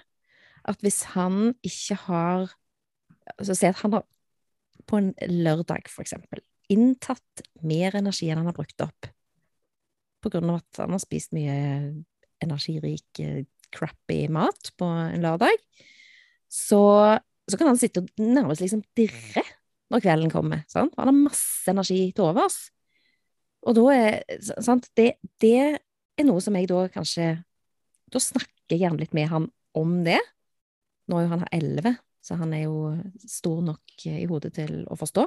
at 0.69 0.85
hvis 0.85 1.03
han 1.15 1.53
ikke 1.67 1.99
har 2.07 2.49
altså 3.39 3.55
Si 3.59 3.69
at 3.69 3.81
han 3.83 3.93
har 3.93 4.07
på 4.89 4.97
en 4.97 5.11
lørdag, 5.29 5.91
for 5.93 6.01
eksempel, 6.01 6.41
inntatt 6.73 7.43
mer 7.61 7.97
energi 7.99 8.31
enn 8.31 8.41
han 8.41 8.49
har 8.49 8.57
brukt 8.57 8.81
opp, 8.81 9.09
på 10.25 10.31
grunn 10.33 10.49
av 10.49 10.63
at 10.63 10.81
han 10.81 10.95
har 10.97 11.03
spist 11.03 11.35
mye 11.37 11.57
energirik, 12.43 13.21
eh, 13.21 13.45
crappy 13.75 14.23
mat 14.33 14.73
på 14.81 14.89
en 14.89 15.27
lørdag, 15.27 15.61
så 16.49 17.19
så 17.49 17.57
kan 17.57 17.71
han 17.71 17.81
sitte 17.81 18.03
og 18.03 18.21
nærmest 18.21 18.63
liksom 18.63 18.83
dirre 18.97 19.45
når 19.89 20.03
kvelden 20.05 20.33
kommer. 20.33 20.65
Sant? 20.69 20.93
Han 20.99 21.09
har 21.09 21.17
masse 21.17 21.71
energi 21.71 22.11
til 22.13 22.27
overs. 22.29 22.59
Og 23.67 23.77
da 23.79 23.85
er 23.95 24.41
sant? 24.65 24.89
Det, 24.97 25.15
det 25.41 25.55
er 26.21 26.27
noe 26.29 26.43
som 26.45 26.57
jeg 26.59 26.69
da 26.71 26.85
kanskje 26.93 27.39
Da 28.13 28.21
snakker 28.23 28.73
jeg 28.73 28.85
gjerne 28.85 29.03
litt 29.03 29.17
med 29.17 29.29
han 29.29 29.49
om 29.77 29.99
det. 30.07 30.21
Nå 31.09 31.19
er 31.19 31.27
jo 31.27 31.33
han 31.35 31.47
elleve, 31.55 31.95
så 32.25 32.37
han 32.41 32.53
er 32.57 32.67
jo 32.67 32.93
stor 33.25 33.63
nok 33.65 34.07
i 34.11 34.27
hodet 34.29 34.53
til 34.59 34.83
å 34.91 34.99
forstå. 34.99 35.25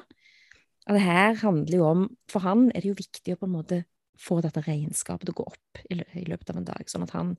Og 0.89 0.97
det 0.97 1.03
her 1.05 1.35
handler 1.43 1.77
jo 1.77 1.85
om 1.85 2.03
For 2.29 2.41
han 2.41 2.69
er 2.71 2.81
det 2.81 2.89
jo 2.89 2.97
viktig 2.97 3.35
å 3.35 3.41
på 3.41 3.47
en 3.49 3.53
måte 3.53 3.83
få 4.21 4.39
dette 4.43 4.63
regnskapet 4.65 5.25
til 5.25 5.33
å 5.33 5.39
gå 5.39 5.45
opp 5.49 5.81
i, 5.89 5.97
lø 5.97 6.05
i 6.19 6.27
løpet 6.29 6.51
av 6.51 6.59
en 6.59 6.67
dag, 6.67 6.89
sånn 6.89 7.05
at 7.07 7.13
han 7.15 7.35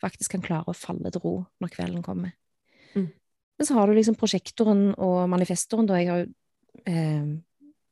faktisk 0.00 0.36
kan 0.36 0.44
klare 0.44 0.72
å 0.72 0.76
falle 0.76 1.10
til 1.12 1.20
ro 1.24 1.32
når 1.60 1.72
kvelden 1.74 2.04
kommer. 2.06 2.32
Mm. 2.94 3.10
Men 3.58 3.66
så 3.66 3.74
har 3.76 3.90
du 3.90 3.96
liksom 3.96 4.16
prosjektoren 4.16 4.92
og 4.94 5.18
manifestoren, 5.28 5.88
da 5.90 5.98
jeg 5.98 6.08
har 6.08 6.22
jo 6.22 6.28
eh, 6.88 7.32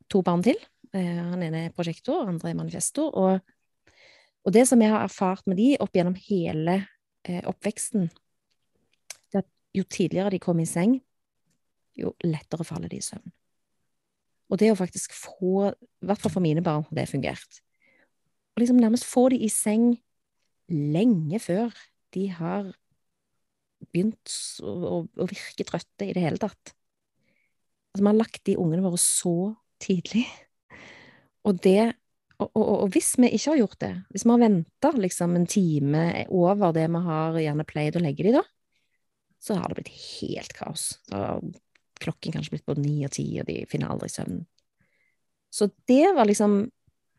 to 0.09 0.23
barn 0.25 0.45
til. 0.47 0.57
Eh, 0.95 1.19
han 1.19 1.43
ene 1.43 1.67
er 1.67 1.75
prosjektor, 1.77 2.29
andre 2.31 2.53
er 2.53 2.59
manifestor. 2.61 3.11
Og, 3.19 3.93
og 4.47 4.55
det 4.55 4.65
som 4.71 4.81
jeg 4.81 4.95
har 4.95 5.05
erfart 5.05 5.45
med 5.51 5.59
de 5.61 5.73
opp 5.83 5.99
gjennom 5.99 6.17
hele 6.29 6.79
eh, 7.27 7.43
oppveksten, 7.43 8.07
jo 9.77 9.85
tidligere 9.85 10.33
de 10.35 10.41
kom 10.43 10.61
i 10.63 10.69
seng, 10.69 10.99
jo 11.97 12.13
lettere 12.25 12.65
faller 12.67 12.93
de 12.93 13.01
i 13.01 13.05
søvn. 13.05 13.33
Og 14.47 14.61
det 14.61 14.71
å 14.71 14.79
faktisk 14.79 15.15
få, 15.17 15.73
i 15.73 16.07
hvert 16.07 16.23
fall 16.23 16.35
for 16.37 16.45
mine 16.45 16.63
barn, 16.65 16.87
det 16.95 17.09
fungert. 17.11 17.61
Og 18.55 18.63
liksom 18.63 18.79
nærmest 18.81 19.09
få 19.09 19.27
de 19.33 19.41
i 19.43 19.51
seng 19.53 19.97
lenge 20.71 21.41
før 21.43 21.75
de 22.15 22.29
har 22.33 22.71
begynt 23.91 24.33
å, 24.63 24.73
å, 24.73 24.97
å 25.05 25.29
virke 25.29 25.67
trøtte 25.67 26.07
i 26.07 26.15
det 26.17 26.23
hele 26.25 26.41
tatt. 26.41 26.73
Altså, 27.93 28.03
vi 28.03 28.11
har 28.11 28.19
lagt 28.19 28.43
de 28.49 28.57
ungene 28.61 28.85
våre 28.85 29.01
så 29.01 29.55
tidlig. 29.83 30.25
Og 31.47 31.59
det 31.65 31.95
og, 32.37 32.51
og, 32.51 32.65
og 32.85 32.89
hvis 32.93 33.15
vi 33.17 33.31
ikke 33.33 33.55
har 33.55 33.61
gjort 33.63 33.79
det, 33.81 33.93
hvis 34.13 34.27
vi 34.27 34.33
har 34.35 34.41
venta 34.43 34.91
liksom 34.93 35.39
en 35.39 35.47
time 35.49 36.03
over 36.29 36.75
det 36.77 36.85
vi 36.93 37.01
har 37.07 37.39
gjerne 37.41 37.65
pleid 37.69 37.97
å 37.97 38.03
legge 38.05 38.27
de 38.27 38.35
da, 38.37 38.43
så 39.43 39.59
har 39.59 39.69
det 39.69 39.81
blitt 39.81 39.95
helt 39.95 40.55
kaos. 40.57 40.97
Så 41.09 41.23
klokken 42.03 42.35
kanskje 42.35 42.57
blitt 42.57 42.69
både 42.69 42.85
ni 42.85 42.97
og 43.07 43.13
ti, 43.17 43.27
og 43.41 43.49
de 43.49 43.63
finner 43.71 43.93
aldri 43.93 44.11
søvn. 44.13 44.43
Så 45.53 45.71
det 45.89 46.13
var 46.17 46.29
liksom 46.29 46.67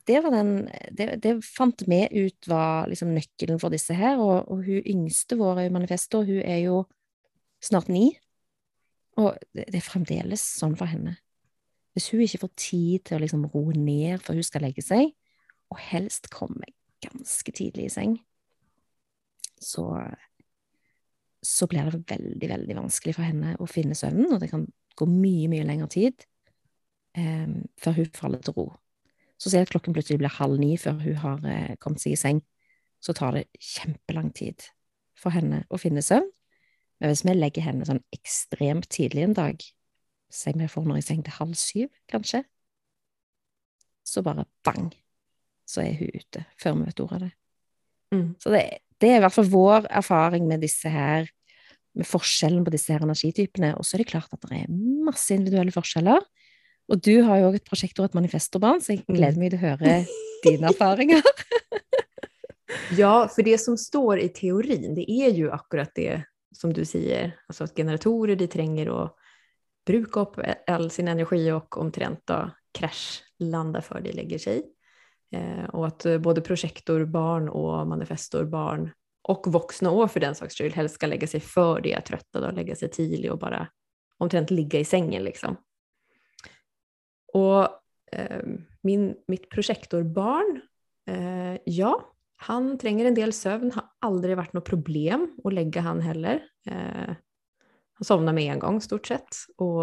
det, 0.08 0.22
var 0.24 0.32
den, 0.32 0.70
det, 0.96 1.08
det 1.24 1.34
fant 1.44 1.84
vi 1.84 2.06
ut 2.14 2.48
var 2.48 2.88
liksom 2.88 3.12
nøkkelen 3.12 3.60
for 3.60 3.74
disse 3.74 3.96
her, 3.98 4.22
og, 4.24 4.48
og 4.48 4.62
hun 4.64 4.86
yngste 4.88 5.36
vår 5.40 5.66
i 5.66 5.74
manifestet, 5.74 6.30
hun 6.30 6.40
er 6.40 6.62
jo 6.64 6.86
snart 7.64 7.90
ni, 7.92 8.14
og 9.18 9.36
det, 9.58 9.68
er 9.76 9.84
fremdeles 9.84 10.44
sånn 10.62 10.78
for 10.80 10.88
henne. 10.88 11.18
Hvis 11.98 12.12
hun 12.14 12.22
ikke 12.24 12.44
får 12.46 12.54
tid 12.62 13.06
til 13.10 13.18
å 13.18 13.24
liksom 13.24 13.48
roe 13.52 13.76
ned 13.76 14.22
før 14.24 14.40
hun 14.40 14.48
skal 14.48 14.64
legge 14.64 14.86
seg, 14.86 15.12
og 15.74 15.82
helst 15.90 16.30
komme 16.32 16.70
ganske 17.04 17.52
tidlig 17.52 17.90
i 17.90 17.94
seng, 17.98 18.16
så, 19.60 19.90
så 21.48 21.68
blir 21.72 21.88
det 21.88 22.02
veldig, 22.10 22.50
veldig 22.52 22.76
vanskelig 22.76 23.14
for 23.16 23.24
henne 23.24 23.54
å 23.64 23.68
finne 23.72 23.96
søvnen, 23.96 24.34
og 24.36 24.42
det 24.42 24.50
kan 24.52 24.66
gå 24.98 25.08
mye, 25.08 25.48
mye 25.52 25.68
lengre 25.68 25.88
tid 25.94 26.26
eh, 27.16 27.48
før 27.80 28.02
hun 28.02 28.10
faller 28.18 28.44
til 28.44 28.58
ro. 28.58 28.66
Så 29.40 29.52
ser 29.52 29.62
jeg 29.62 29.70
at 29.70 29.76
klokken 29.76 29.96
plutselig 29.96 30.20
blir 30.20 30.34
halv 30.34 30.60
ni 30.60 30.74
før 30.82 31.00
hun 31.04 31.22
har 31.22 31.46
eh, 31.48 31.76
kommet 31.80 32.04
seg 32.04 32.18
i 32.18 32.20
seng, 32.20 32.42
så 33.00 33.16
tar 33.16 33.38
det 33.38 33.46
kjempelang 33.62 34.34
tid 34.36 34.66
for 35.18 35.32
henne 35.36 35.62
å 35.72 35.80
finne 35.80 36.04
søvn. 36.04 36.28
Men 36.98 37.14
hvis 37.14 37.24
vi 37.24 37.36
legger 37.38 37.68
henne 37.68 37.86
sånn 37.86 38.02
ekstremt 38.16 38.90
tidlig 38.92 39.28
en 39.28 39.38
dag, 39.38 39.62
si 40.34 40.54
vi 40.58 40.68
får 40.68 40.84
henne 40.84 41.00
i 41.00 41.06
seng 41.06 41.24
til 41.24 41.38
halv 41.38 41.56
syv, 41.60 41.92
kanskje, 42.12 42.42
så 44.08 44.24
bare 44.26 44.48
bang, 44.66 44.90
så 45.68 45.84
er 45.86 45.96
hun 46.00 46.12
ute 46.16 46.44
før 46.60 46.76
vi 46.80 46.90
vet 46.90 47.02
ordet 47.06 47.18
av 47.18 47.26
det. 47.28 47.32
Mm. 48.16 48.28
Så 48.42 48.52
det, 48.52 48.64
det 49.00 49.12
er 49.12 49.20
i 49.20 49.24
hvert 49.24 49.36
fall 49.36 49.50
vår 49.52 49.88
erfaring 50.02 50.48
med 50.50 50.64
disse 50.66 50.90
her, 50.92 51.30
med 51.98 52.08
forskjellen 52.08 52.64
på 52.66 52.74
disse 52.74 52.94
her 52.94 53.06
energitypene. 53.06 53.74
Og 53.78 53.86
så 53.88 53.98
er 53.98 54.04
det 54.04 54.12
klart 54.12 54.34
at 54.34 54.44
det 54.46 54.64
er 54.64 54.72
masse 55.08 55.34
individuelle 55.34 55.76
forskjeller. 55.76 56.26
Og 56.88 57.02
du 57.04 57.18
har 57.28 57.42
jo 57.42 57.50
òg 57.50 57.58
et 57.60 57.68
prosjekt 57.68 58.00
og 58.00 58.08
et 58.08 58.16
manifestorbarn, 58.16 58.80
så 58.84 58.96
jeg 58.96 59.04
gleder 59.10 59.40
meg 59.42 59.52
til 59.52 59.60
å 59.60 59.66
høre 59.66 59.98
dine 60.46 60.72
erfaringer. 60.72 61.26
Ja, 62.98 63.28
for 63.32 63.44
det 63.44 63.58
som 63.64 63.78
står 63.80 64.20
i 64.20 64.30
teorien, 64.36 64.96
det 64.96 65.06
er 65.08 65.36
jo 65.36 65.52
akkurat 65.56 65.94
det 65.96 66.24
som 66.56 66.74
du 66.74 66.84
sier. 66.88 67.36
Altså 67.48 67.68
at 67.68 67.76
generatorer 67.78 68.36
de 68.40 68.48
trenger 68.52 68.92
å 68.92 69.02
bruke 69.88 70.24
opp 70.24 70.40
all 70.68 70.90
sin 70.92 71.08
energi 71.08 71.46
og 71.54 71.78
omtrent 71.80 72.26
da 72.28 72.42
krasjlande 72.76 73.82
før 73.86 74.04
de 74.04 74.16
legger 74.16 74.44
seg. 74.44 74.66
Eh, 75.32 75.64
og 75.64 75.88
att 75.88 76.06
eh, 76.06 76.18
både 76.18 76.42
prosjektorbarn 76.42 77.46
barn 77.46 77.46
manifestorbarn 77.46 77.90
manifestor, 77.90 78.46
barn 78.46 78.92
och 79.28 79.48
vuxna 79.48 79.92
år 79.92 80.08
för 80.08 80.20
den 80.20 80.36
saks 80.36 80.54
skull 80.54 80.74
helst 80.74 80.96
ska 80.96 81.08
lägga 81.08 81.28
sig 81.28 81.40
för 81.40 81.82
det 81.82 81.92
er 81.92 82.02
trötta 82.02 82.48
och 82.48 82.54
lägga 82.54 82.76
sig 82.76 82.90
tidigt 82.90 83.32
och 83.32 83.40
bara 83.40 83.68
omtrent 84.18 84.52
ligga 84.52 84.80
i 84.80 84.86
sängen 84.86 85.24
liksom. 85.24 85.58
Och 87.34 87.63
eh, 88.12 88.44
min, 88.82 89.16
mitt 89.28 89.50
projektorbarn, 89.50 90.62
eh, 91.10 91.58
ja, 91.66 92.13
han 92.38 92.78
trenger 92.78 93.06
en 93.06 93.16
del 93.18 93.34
søvn, 93.34 93.72
har 93.72 93.90
aldri 94.06 94.36
vært 94.38 94.54
noe 94.54 94.66
problem 94.66 95.28
å 95.44 95.52
legge 95.52 95.82
han 95.82 96.02
heller. 96.02 96.42
Eh, 96.70 97.13
han 97.98 98.06
sovner 98.06 98.34
med 98.34 98.54
en 98.54 98.62
gang, 98.62 98.82
stort 98.82 99.10
sett. 99.10 99.42
Og 99.58 99.82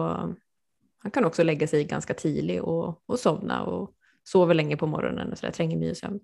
han 1.04 1.12
kan 1.12 1.26
også 1.26 1.44
legge 1.44 1.68
seg 1.68 1.88
ganske 1.90 2.14
tidlig 2.16 2.60
og, 2.62 3.02
og 3.10 3.18
sovne 3.20 3.60
og 3.68 3.90
sove 4.24 4.54
lenge 4.56 4.78
på 4.80 4.88
morgenen, 4.88 5.34
så 5.36 5.50
jeg 5.50 5.58
trenger 5.58 5.82
mye 5.82 5.98
søvn. 5.98 6.22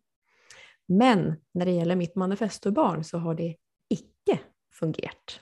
Men 0.91 1.37
når 1.55 1.69
det 1.69 1.77
gjelder 1.79 1.99
mitt 2.01 2.17
manifestobarn, 2.19 3.05
så 3.07 3.21
har 3.23 3.37
det 3.39 3.53
ikke 3.95 4.41
fungert. 4.75 5.37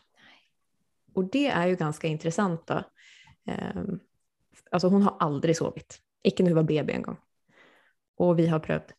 Og 1.17 1.31
det 1.33 1.47
er 1.49 1.71
jo 1.71 1.79
ganske 1.81 2.09
interessant, 2.09 2.67
da. 2.69 2.83
Um, 3.49 3.97
altså, 4.71 4.91
hun 4.93 5.07
har 5.07 5.17
aldri 5.25 5.57
sovet. 5.57 6.01
Ikke 6.27 6.45
når 6.45 6.53
hun 6.53 6.61
var 6.61 6.69
baby 6.69 6.95
engang. 6.99 7.17
Og 8.21 8.37
vi 8.37 8.49
har 8.51 8.61
prøvd 8.61 8.93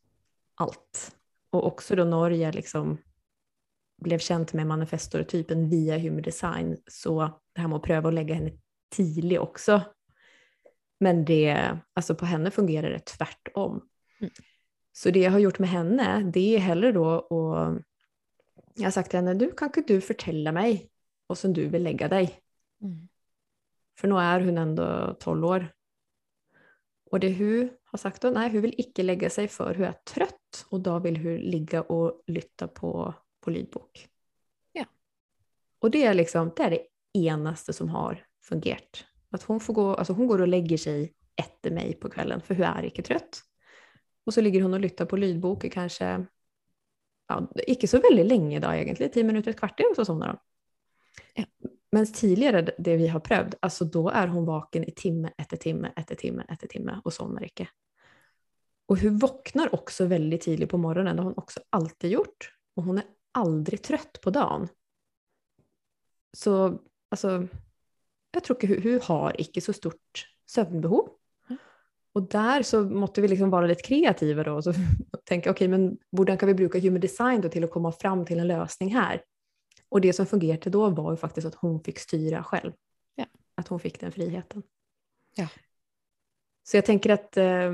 alt 0.64 1.06
Og 1.54 1.64
også 1.66 1.96
da 1.96 2.04
Norge 2.06 2.52
liksom 2.56 2.98
ble 4.04 4.18
kjent 4.22 4.54
med 4.56 4.68
manifestortypen 4.70 5.66
via 5.72 5.98
Human 6.00 6.24
Design, 6.24 6.76
så 6.88 7.16
det 7.56 7.64
her 7.64 7.72
med 7.72 7.80
å 7.82 7.84
prøve 7.84 8.10
å 8.10 8.16
legge 8.16 8.38
henne 8.38 8.54
tidlig 8.94 9.40
også 9.42 9.80
Men 11.04 11.24
det, 11.26 11.56
altså 11.96 12.16
på 12.16 12.28
henne 12.28 12.52
fungerer 12.52 12.92
det 12.92 13.06
tvärtom. 13.12 13.82
Mm. 14.22 14.32
Så 14.94 15.12
det 15.12 15.20
jag 15.20 15.32
har 15.32 15.40
gjort 15.40 15.60
med 15.60 15.70
henne, 15.70 16.32
det 16.34 16.56
är 16.56 16.60
heller 16.60 16.94
då 16.94 17.06
och 17.06 17.82
jag 18.74 18.84
har 18.84 18.92
sagt 18.92 19.10
till 19.10 19.20
henne, 19.20 19.34
du 19.34 19.52
kan 19.52 19.70
ikke 19.70 19.88
du 19.88 20.02
fortelle 20.02 20.52
meg 20.52 20.90
och 21.28 21.38
som 21.38 21.54
du 21.54 21.68
vil 21.68 21.84
legge 21.84 22.08
deg? 22.08 22.32
Mm. 22.82 23.08
For 24.00 24.08
nå 24.08 24.20
er 24.20 24.40
hun 24.40 24.58
ändå 24.58 25.16
12 25.20 25.46
år. 25.46 25.68
Og 27.12 27.22
det 27.22 27.34
hun 27.40 27.70
har 27.92 28.00
sagt 28.00 28.22
da, 28.22 28.32
nei, 28.32 28.48
hun 28.54 28.64
vil 28.68 28.78
ikke 28.80 29.04
legge 29.04 29.32
seg 29.34 29.50
før 29.52 29.78
hun 29.80 29.90
er 29.90 29.98
trøtt, 30.08 30.64
og 30.70 30.84
da 30.86 30.98
vil 31.04 31.18
hun 31.20 31.42
ligge 31.42 31.82
og 31.90 32.22
lytte 32.30 32.70
på, 32.72 32.94
på 33.42 33.54
lydbok. 33.54 34.04
Ja. 34.78 34.86
Og 35.82 35.94
det 35.94 36.06
er 36.06 36.18
liksom 36.18 36.54
det 36.58 36.66
er 36.66 36.76
det 36.78 36.84
eneste 37.18 37.74
som 37.76 37.90
har 37.94 38.22
fungert. 38.46 39.04
At 39.34 39.44
hun, 39.50 39.60
får 39.62 39.78
gå, 39.78 39.88
altså 39.96 40.16
hun 40.18 40.30
går 40.30 40.46
og 40.46 40.52
legger 40.54 40.82
seg 40.82 41.10
etter 41.40 41.74
meg 41.74 41.98
på 42.02 42.12
kvelden, 42.14 42.42
for 42.46 42.58
hun 42.58 42.70
er 42.70 42.90
ikke 42.90 43.06
trøtt. 43.06 43.44
Og 44.30 44.34
så 44.36 44.44
ligger 44.46 44.62
hun 44.62 44.78
og 44.78 44.84
lytter 44.84 45.08
på 45.10 45.18
lydbok 45.18 45.66
i 45.66 45.72
kanskje 45.74 46.12
ja, 47.30 47.38
ikke 47.66 47.90
så 47.90 47.98
veldig 48.04 48.26
lenge 48.28 48.62
da, 48.62 48.76
egentlig. 48.78 49.10
Ti 49.14 49.24
minutter, 49.26 49.56
et 49.56 49.60
kvarter, 49.60 49.90
og 49.90 49.98
så 49.98 50.06
sovner 50.06 50.36
hun. 50.36 50.42
Ja. 51.40 51.46
Mens 51.98 52.12
tidligere, 52.14 52.62
det 52.78 52.98
vi 53.02 53.08
har 53.10 53.24
prøvd, 53.26 53.56
altså 53.66 53.88
da 53.90 54.04
er 54.22 54.30
hun 54.30 54.46
vaken 54.46 54.86
i 54.86 54.94
time 54.94 55.32
etter 55.42 55.58
time 55.58 55.90
etter 55.98 56.20
time 56.20 56.46
etter 56.46 56.70
time 56.70 57.00
og 57.02 57.14
sovner 57.14 57.48
ikke. 57.48 57.66
Og 58.90 59.02
hun 59.02 59.18
våkner 59.22 59.74
også 59.74 60.06
veldig 60.10 60.40
tidlig 60.46 60.70
på 60.70 60.78
morgenen, 60.82 61.18
det 61.18 61.26
har 61.26 61.32
hun 61.32 61.42
også 61.42 61.64
alltid 61.78 62.14
gjort. 62.14 62.52
Og 62.78 62.86
hun 62.90 63.02
er 63.02 63.10
aldri 63.38 63.82
trøtt 63.82 64.22
på 64.22 64.34
dagen. 64.34 64.70
Så 66.38 66.54
altså 67.10 67.48
Jeg 68.36 68.44
tror 68.46 68.56
ikke 68.56 68.70
hun, 68.76 68.82
hun 68.86 69.02
har 69.10 69.42
ikke 69.42 69.62
så 69.66 69.74
stort 69.74 70.28
søvnbehov. 70.46 71.10
Og 72.20 72.28
der 72.32 72.66
så 72.68 72.82
måtte 72.84 73.24
vi 73.24 73.32
liksom 73.32 73.52
være 73.54 73.72
litt 73.72 73.84
kreative 73.86 74.44
da, 74.44 74.58
og 74.60 74.66
så 74.68 74.74
tenke 75.30 75.52
ok, 75.54 75.64
men 75.72 75.90
hvordan 76.16 76.40
kan 76.40 76.52
vi 76.52 76.58
bruke 76.62 76.82
human 76.84 77.04
design 77.04 77.46
til 77.46 77.66
å 77.66 77.72
komme 77.72 77.94
fram 77.96 78.26
til 78.28 78.42
en 78.44 78.50
løsning 78.50 78.92
her? 78.96 79.24
Och 79.90 80.02
det 80.02 80.14
som 80.14 80.26
fungerade 80.26 80.70
då 80.70 80.90
var 80.90 81.12
ju 81.12 81.18
faktiskt 81.18 81.48
att 81.48 81.56
hon 81.56 81.84
fick 81.84 82.00
styra 82.00 82.44
själv. 82.44 82.74
Ja. 83.16 83.26
Att 83.56 83.68
hon 83.68 83.80
fick 83.80 84.00
den 84.00 84.12
friheten. 84.12 84.64
Ja. 85.36 85.48
Så 86.64 86.78
jag 86.78 86.86
tänker 86.86 87.10
att 87.10 87.38
eh, 87.38 87.72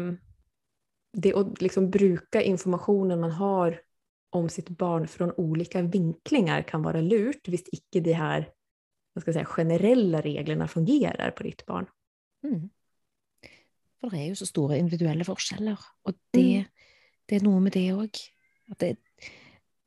det 1.13 1.33
att 1.33 1.61
liksom 1.61 1.89
bruka 1.89 2.41
informationen 2.41 3.19
man 3.19 3.31
har 3.31 3.81
om 4.29 4.49
sitt 4.49 4.69
barn 4.69 5.07
från 5.07 5.31
olika 5.31 5.81
vinklingar 5.81 6.61
kan 6.61 6.81
vara 6.81 7.01
lurt, 7.01 7.47
hvis 7.47 7.63
ikke 7.71 7.99
de 7.99 8.13
her 8.13 8.51
vad 9.13 9.21
ska 9.21 9.33
säga, 9.33 9.45
generella 9.45 10.21
reglerna 10.21 10.67
på 11.31 11.43
ditt 11.43 11.65
barn. 11.65 11.85
Mm. 12.43 12.69
For 14.05 14.13
det 14.13 14.21
er 14.21 14.27
jo 14.29 14.37
så 14.37 14.45
store 14.45 14.77
individuelle 14.77 15.25
forskjeller, 15.25 15.81
og 16.05 16.13
det, 16.35 16.61
mm. 16.61 17.05
det 17.25 17.37
er 17.39 17.45
noe 17.45 17.61
med 17.63 17.73
det 17.73 17.87
òg. 17.95 18.19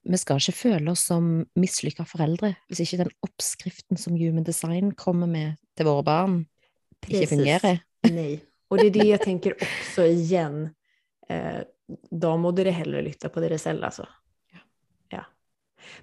Vi 0.08 0.18
skal 0.18 0.40
ikke 0.42 0.56
føle 0.58 0.90
oss 0.90 1.04
som 1.06 1.28
mislykka 1.58 2.02
foreldre 2.08 2.50
hvis 2.66 2.80
ikke 2.82 3.04
den 3.04 3.12
oppskriften 3.22 4.00
som 4.00 4.16
Human 4.18 4.46
Design 4.46 4.90
kommer 4.98 5.30
med 5.30 5.54
til 5.78 5.86
våre 5.86 6.02
barn, 6.02 6.38
Precis. 6.98 7.28
ikke 7.28 7.36
fungerer. 7.36 7.78
Nei. 8.10 8.32
Og 8.68 8.80
det 8.80 8.88
er 8.88 8.96
det 8.96 9.06
jeg 9.06 9.22
tenker 9.22 9.54
også 9.54 10.08
igjen. 10.10 10.58
Eh, 11.30 11.62
da 12.10 12.32
må 12.42 12.50
dere 12.56 12.74
heller 12.74 13.06
lytte 13.06 13.30
på 13.30 13.44
dere 13.44 13.60
selv, 13.62 13.86
altså. 13.86 14.08
Ja. 14.50 14.64
ja. 15.14 15.22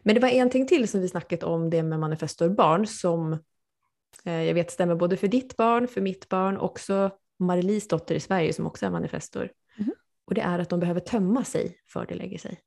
Men 0.07 0.15
det 0.15 0.23
var 0.23 0.39
en 0.39 0.53
ting 0.55 0.63
til 0.71 0.87
som 0.87 1.03
vi 1.03 1.11
snakket 1.11 1.43
om, 1.43 1.67
det 1.69 1.83
med 1.83 1.99
manifestorbarn, 1.99 2.87
som 2.87 3.35
eh, 3.35 4.47
jeg 4.47 4.55
vet 4.55 4.71
stemmer 4.71 4.95
både 5.03 5.19
for 5.19 5.35
ditt 5.35 5.57
barn, 5.59 5.91
for 5.91 6.05
mitt 6.05 6.29
barn, 6.31 6.55
også 6.63 7.09
Marilis 7.39 7.89
dotter 7.91 8.19
i 8.19 8.23
Sverige, 8.23 8.53
som 8.55 8.69
også 8.69 8.87
er 8.87 8.95
manifestor. 8.95 9.49
Mm. 9.79 9.91
Og 10.27 10.37
det 10.37 10.43
er 10.45 10.63
at 10.63 10.71
de 10.71 10.79
behøver 10.79 11.03
tømme 11.05 11.43
seg 11.45 11.75
før 11.91 12.07
de 12.09 12.17
legger 12.19 12.47
seg. 12.47 12.61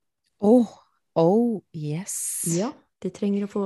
Oh, 0.45 0.69
Oh 1.19 1.61
yes. 1.75 2.47
Ja, 2.55 2.71
de 3.03 3.11
trenger 3.15 3.49
å 3.49 3.51
få 3.51 3.63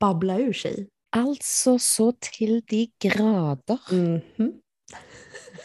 babla 0.00 0.38
ur 0.42 0.56
seg. 0.56 0.88
Altså 1.14 1.76
så 1.80 2.10
til 2.20 2.58
de 2.68 2.88
grader. 3.00 3.78
Mm 3.90 4.20
-hmm. 4.36 4.50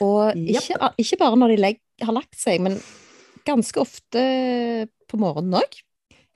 Og 0.02 0.36
ikke, 0.36 0.78
ikke, 0.98 1.18
bare 1.18 1.36
når 1.36 1.48
de 1.48 1.58
legg, 1.58 1.80
har 2.02 2.14
lagt 2.14 2.36
seg, 2.38 2.62
men 2.62 2.78
ganske 3.46 3.80
ofte 3.80 4.88
på 5.08 5.18
morgenen 5.18 5.54
òg, 5.62 5.80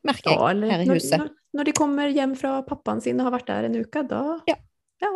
merker 0.03 0.31
jeg, 0.31 0.39
ja, 0.39 0.71
her 0.71 0.81
i 0.81 0.89
huset. 0.89 1.19
Når, 1.19 1.29
når, 1.53 1.63
de 1.63 1.71
kommer 1.71 2.09
hjem 2.09 2.35
fra 2.35 2.61
pappaen 2.61 3.01
sin 3.01 3.19
og 3.19 3.25
har 3.25 3.31
vært 3.31 3.47
der 3.47 3.63
en 3.65 3.75
uke, 3.75 4.03
da 4.07 4.39
Ja. 4.47 4.55
ja. 5.01 5.11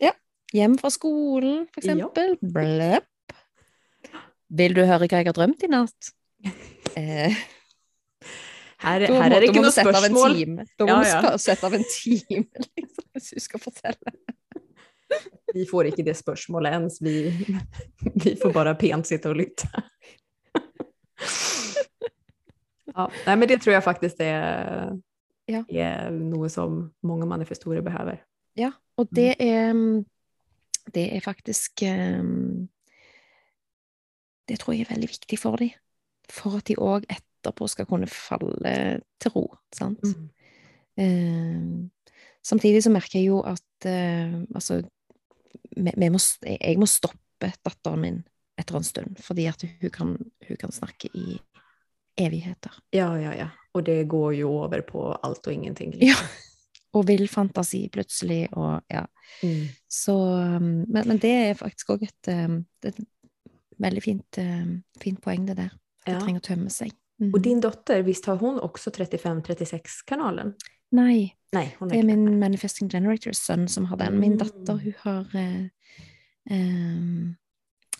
ja. 0.00 0.12
Hjem 0.54 0.76
fra 0.78 0.90
skolen, 0.94 1.64
for 1.74 1.82
eksempel. 1.82 2.36
Ja. 2.38 2.52
Bløpp. 2.54 3.38
Vil 4.54 4.76
du 4.76 4.84
høre 4.84 5.08
hva 5.08 5.18
jeg 5.18 5.26
har 5.26 5.34
drømt 5.34 5.64
i 5.66 5.70
natt? 5.72 6.12
eh, 7.00 7.34
her, 8.84 9.06
her 9.08 9.32
er 9.32 9.40
det 9.40 9.48
ikke 9.48 9.64
noe 9.64 9.72
spørsmål. 9.74 10.38
Da 10.78 10.86
må 10.86 11.00
ja, 11.02 11.18
ja. 11.24 11.32
sette 11.40 11.66
av 11.66 11.74
en 11.74 11.86
time, 11.88 12.64
liksom, 12.78 13.08
hvis 13.16 13.32
du 13.34 13.42
skal 13.42 13.62
fortelle. 13.64 14.14
Vi 15.54 15.66
får 15.70 15.90
ikke 15.90 16.04
det 16.06 16.16
spørsmålet 16.18 16.78
ens. 16.78 17.00
Vi, 17.02 17.16
vi 18.24 18.36
får 18.40 18.54
bare 18.54 18.76
pent 18.78 19.10
sitte 19.10 19.30
og 19.32 19.38
lytte. 19.40 19.68
Ja, 22.94 23.08
nei, 23.26 23.34
men 23.40 23.50
det 23.50 23.58
tror 23.62 23.74
jeg 23.74 23.82
faktisk 23.82 24.20
er, 24.22 24.94
ja. 25.50 25.64
er 25.66 26.14
noe 26.14 26.50
som 26.52 26.78
mange 27.06 27.26
manifestorer 27.26 27.82
behøver. 27.82 28.20
Ja, 28.58 28.70
og 29.00 29.10
det 29.10 29.32
mm. 29.40 29.46
er, 29.48 30.04
det 30.92 31.06
er 31.16 31.24
faktisk 31.24 31.82
um, 31.88 32.68
Det 34.48 34.58
tror 34.60 34.74
jeg 34.74 34.84
er 34.84 34.92
veldig 34.92 35.08
viktig 35.08 35.38
for 35.40 35.56
dem. 35.56 35.70
for 36.30 36.56
at 36.56 36.66
de 36.68 36.76
òg 36.80 37.04
etterpå 37.08 37.66
skal 37.68 37.86
kunne 37.86 38.08
falle 38.08 39.00
til 39.20 39.30
ro, 39.34 39.44
sant. 39.72 40.04
Mm. 40.04 40.28
Eh, 40.96 41.88
samtidig 42.42 42.82
så 42.84 42.90
merker 42.90 43.18
jeg 43.18 43.28
jo 43.28 43.40
at 43.44 43.88
eh, 43.88 44.32
altså 44.54 44.82
vi, 45.76 45.92
vi 45.96 46.08
må, 46.08 46.20
jeg 46.44 46.78
må 46.80 46.88
stoppe 46.88 47.50
datteren 47.64 48.00
min 48.00 48.22
etter 48.56 48.78
en 48.78 48.86
stund, 48.86 49.18
fordi 49.20 49.48
at 49.50 49.66
hun 49.66 49.90
kan, 49.90 50.16
hun 50.48 50.56
kan 50.60 50.72
snakke 50.72 51.10
i 51.12 51.38
evigheter. 52.16 52.72
Ja, 52.94 53.10
ja, 53.18 53.34
ja. 53.34 53.48
Og 53.74 53.84
det 53.86 54.04
går 54.08 54.32
jo 54.38 54.52
over 54.62 54.80
på 54.86 55.08
alt 55.12 55.46
og 55.46 55.52
ingenting. 55.52 55.96
Ja. 56.00 56.16
Og 56.94 57.06
vill 57.06 57.26
fantasi 57.28 57.88
plutselig, 57.90 58.48
og 58.56 58.82
ja. 58.90 59.04
Mm. 59.42 59.68
Så 59.90 60.14
um, 60.14 60.84
men, 60.88 61.08
men 61.08 61.18
det 61.18 61.30
er 61.50 61.54
faktisk 61.58 61.90
òg 61.96 62.02
et, 62.06 62.28
um, 62.28 62.60
er 62.84 62.88
et 62.92 63.00
veldig 63.82 64.02
fint, 64.04 64.38
um, 64.38 64.76
fint 65.02 65.20
poeng, 65.20 65.46
det 65.48 65.56
der. 65.56 65.72
At 66.04 66.08
Ja. 66.12 66.18
det 66.18 66.22
trenger 66.22 66.40
å 66.40 66.48
tømme 66.48 66.70
seg. 66.70 66.92
Mm. 67.20 67.32
Og 67.34 67.42
din 67.42 67.60
dotter, 67.60 68.02
visst 68.04 68.26
har 68.26 68.36
hun 68.36 68.58
også 68.60 68.90
35-36-kanalen? 68.94 70.54
Nei, 70.92 71.32
Nei, 71.54 71.66
hun 71.78 71.88
det 71.88 71.98
er 71.98 72.04
min 72.06 72.24
min 72.24 72.38
Manifesting 72.38 72.88
Generators 72.90 73.38
sønn 73.38 73.68
som 73.68 73.84
har 73.86 73.96
den. 73.96 74.18
Min 74.20 74.32
Mm. 74.36 74.38
datter, 74.38 74.76
hun 74.82 74.94
har 74.98 75.26
eh, 75.34 75.68
eh, 76.50 77.34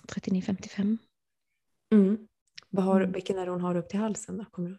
3955. 0.07 0.99
Mm. 1.93 2.19
Hva 2.75 2.83
har, 2.83 3.07
Mm. 3.07 3.13
hvilken 3.13 3.39
er 3.39 3.45
det 3.45 3.53
hun 3.55 3.61
har 3.61 3.77
opp 3.79 3.89
til 3.89 4.01
halsen? 4.01 4.39
da? 4.39 4.45
Kommer 4.53 4.71
du? 4.71 4.77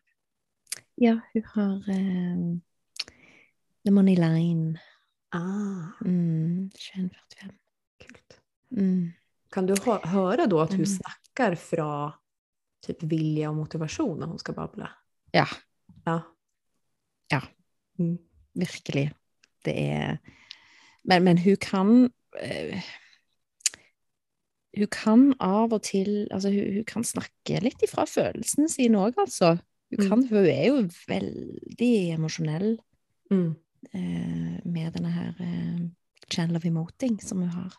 Ja, 0.98 1.20
hun 1.34 1.44
har 1.44 1.82
um, 1.90 2.62
The 3.86 3.92
Money 3.92 4.16
Line. 4.16 4.80
Ah, 5.34 5.92
Mm, 6.06 6.70
2145. 6.74 7.52
kult. 8.00 8.40
Mm. 8.72 9.14
Kan 9.52 9.66
du 9.68 9.76
høre 9.76 10.48
da 10.50 10.62
at 10.64 10.74
hun 10.74 10.86
Mm. 10.86 10.98
snakker 11.00 11.56
fra 11.58 11.90
typ 12.84 13.02
vilje 13.10 13.48
og 13.50 13.56
motivasjon 13.56 14.18
når 14.20 14.28
hun 14.28 14.40
skal 14.40 14.54
bable? 14.56 14.88
Ja, 15.34 15.46
Ja. 16.08 16.20
Ja. 17.32 17.42
Mm. 18.00 18.18
virkelig. 18.56 19.12
Det 19.66 19.74
er 19.78 20.18
Men, 21.08 21.24
men 21.24 21.38
hun 21.38 21.56
kan 21.58 21.88
uh, 22.44 22.82
Hun 24.78 24.88
kan 24.92 25.34
av 25.40 25.72
og 25.74 25.82
til 25.84 26.28
Altså, 26.32 26.50
hun, 26.50 26.74
hun 26.76 26.84
kan 26.84 27.04
snakke 27.04 27.62
litt 27.64 27.82
ifra 27.84 28.06
følelsene 28.06 28.70
sine 28.70 28.98
òg, 28.98 29.14
altså. 29.18 29.60
Hun, 29.92 30.00
Mm. 30.00 30.10
kan, 30.10 30.28
hun 30.28 30.46
er 30.46 30.66
jo 30.68 30.90
veldig 31.08 32.14
emosjonell 32.18 32.78
Mm. 33.32 33.56
Eh, 33.94 34.60
med 34.66 34.94
denne 34.96 35.12
her 35.12 35.42
eh, 35.44 35.86
channel 36.32 36.58
of 36.58 36.66
emoting 36.66 37.20
som 37.22 37.42
hun 37.42 37.50
har. 37.50 37.74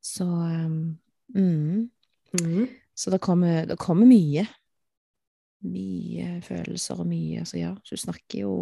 Så 0.00 0.24
um, 0.24 0.98
mm. 1.34 1.90
Mm. 2.40 2.66
Så 2.94 3.10
det 3.10 3.20
kommer, 3.20 3.66
det 3.66 3.76
kommer 3.78 4.06
mye. 4.06 4.46
Mye 5.60 6.40
følelser 6.42 7.00
og 7.02 7.08
mye 7.10 7.42
Altså, 7.42 7.58
ja, 7.58 7.74
så 7.84 7.96
hun 7.96 8.04
snakker 8.06 8.40
jo 8.40 8.54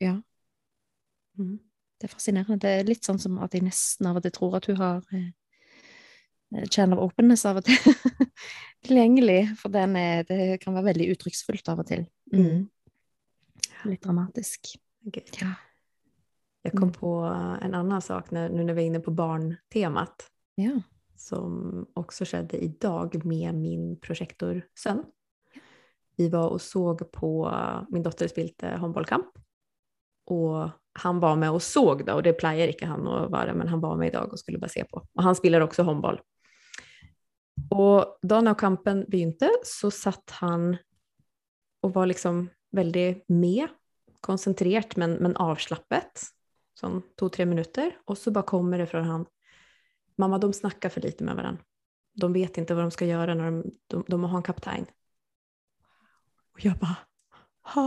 Ja. 0.00 0.20
Mm. 1.38 1.58
Det 2.00 2.08
er 2.08 2.14
fascinerende. 2.14 2.60
Det 2.60 2.70
er 2.70 2.88
litt 2.88 3.04
sånn 3.04 3.20
som 3.20 3.38
at 3.44 3.52
jeg 3.54 3.66
nesten 3.66 4.06
av 4.08 4.16
og 4.16 4.24
til 4.24 4.32
tror 4.32 4.56
at 4.56 4.66
hun 4.70 4.78
har 4.80 5.02
eh, 5.12 6.64
channel 6.72 6.98
of 6.98 7.10
openness 7.10 7.44
av 7.44 7.60
og 7.60 7.66
til 7.68 7.76
tilgjengelig, 8.86 9.56
for 9.60 9.72
den 9.72 9.96
er, 10.00 10.24
det 10.28 10.60
kan 10.62 10.74
være 10.76 10.88
veldig 10.94 11.10
uttrykksfullt 11.14 11.68
av 11.68 11.82
og 11.84 11.90
til. 11.90 12.06
Mm. 12.32 12.64
Litt 13.90 14.02
dramatisk. 14.04 14.72
Gøy. 15.04 15.24
Ja. 15.40 15.54
Jag 16.62 16.72
kom 16.72 16.82
Mm. 16.82 16.92
på 16.92 17.16
en 17.62 17.74
annan 17.74 18.02
sak 18.02 18.30
när, 18.30 18.48
nu 18.48 18.64
när 18.64 18.74
vi 18.74 18.82
är 18.82 18.86
inne 18.86 19.00
på 19.00 19.10
barntemat 19.10 20.30
ja. 20.54 20.82
som 21.16 21.86
också 21.94 22.24
skedde 22.24 22.56
idag 22.64 23.24
med 23.24 23.54
min 23.54 24.00
projektorsön. 24.00 25.04
Vi 26.16 26.28
var 26.28 26.48
och 26.48 26.60
såg 26.60 27.12
på, 27.12 27.54
min 27.88 28.02
dotter 28.02 28.28
spilte 28.28 28.68
håndbollkamp 28.68 29.26
och 30.26 30.68
han 30.92 31.20
var 31.20 31.36
med 31.36 31.50
och 31.50 31.62
såg 31.62 32.06
då, 32.06 32.14
och 32.14 32.22
det 32.22 32.32
pleier 32.32 32.68
ikke 32.68 32.86
han 32.86 33.06
å 33.06 33.28
være, 33.30 33.54
men 33.54 33.68
han 33.68 33.80
var 33.80 33.96
med 33.96 34.08
idag 34.08 34.32
och 34.32 34.38
skulle 34.38 34.58
bare 34.58 34.70
se 34.70 34.84
på. 34.84 35.06
Och 35.14 35.22
han 35.22 35.34
spiller 35.34 35.60
også 35.60 35.82
håndboll. 35.82 36.20
Og 37.70 38.18
da 38.22 38.40
når 38.40 38.54
kampen 38.54 39.04
begynte 39.08 39.48
så 39.64 39.90
satt 39.90 40.30
han 40.30 40.76
og 41.82 41.94
var 41.94 42.06
liksom 42.06 42.48
veldig 42.76 43.22
med, 43.28 43.68
konsentrert 44.24 44.96
men, 45.00 45.16
men 45.22 45.36
avslappet, 45.40 46.28
sånn 46.78 47.00
to-tre 47.20 47.46
minutter. 47.48 47.94
Og 48.08 48.18
så 48.18 48.32
bare 48.34 48.48
kommer 48.48 48.80
det 48.80 48.90
fra 48.90 49.02
han, 49.06 49.26
mamma 50.20 50.40
de 50.42 50.52
snakker 50.54 50.92
for 50.92 51.04
lite 51.04 51.26
med 51.26 51.38
hverandre. 51.38 51.64
De 52.20 52.28
vet 52.34 52.58
ikke 52.58 52.74
hva 52.74 52.88
de 52.88 52.94
skal 52.94 53.12
gjøre 53.12 53.36
når 53.38 53.52
de, 53.54 53.74
de, 53.92 54.00
de 54.10 54.18
må 54.18 54.28
ha 54.32 54.40
en 54.40 54.46
kaptein. 54.46 54.88
Og 56.56 56.64
jeg 56.64 56.76
bare, 56.80 57.04
ha, 57.72 57.84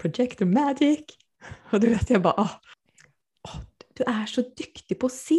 projector 0.00 0.48
magic. 0.48 1.16
Og 1.70 1.82
du 1.82 1.90
vet, 1.92 2.08
jeg 2.10 2.22
bare, 2.24 2.42
åh, 2.42 2.56
åh, 3.48 3.60
du 3.98 4.02
er 4.06 4.24
så 4.30 4.44
dyktig 4.46 4.96
på 4.98 5.10
å 5.10 5.12
se. 5.12 5.38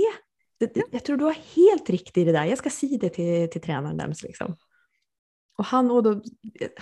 Jeg 0.61 1.01
tror 1.03 1.19
du 1.19 1.25
har 1.25 1.39
helt 1.55 1.89
riktig 1.91 2.23
i 2.23 2.27
det 2.29 2.35
der. 2.37 2.47
Jeg 2.51 2.61
skal 2.61 2.75
si 2.75 2.93
det 3.01 3.15
til, 3.17 3.49
til 3.51 3.63
treneren 3.63 3.99
deres, 3.99 4.21
liksom. 4.23 4.53
Og 5.59 5.67
han, 5.69 5.91
og 5.93 6.05
då, 6.05 6.13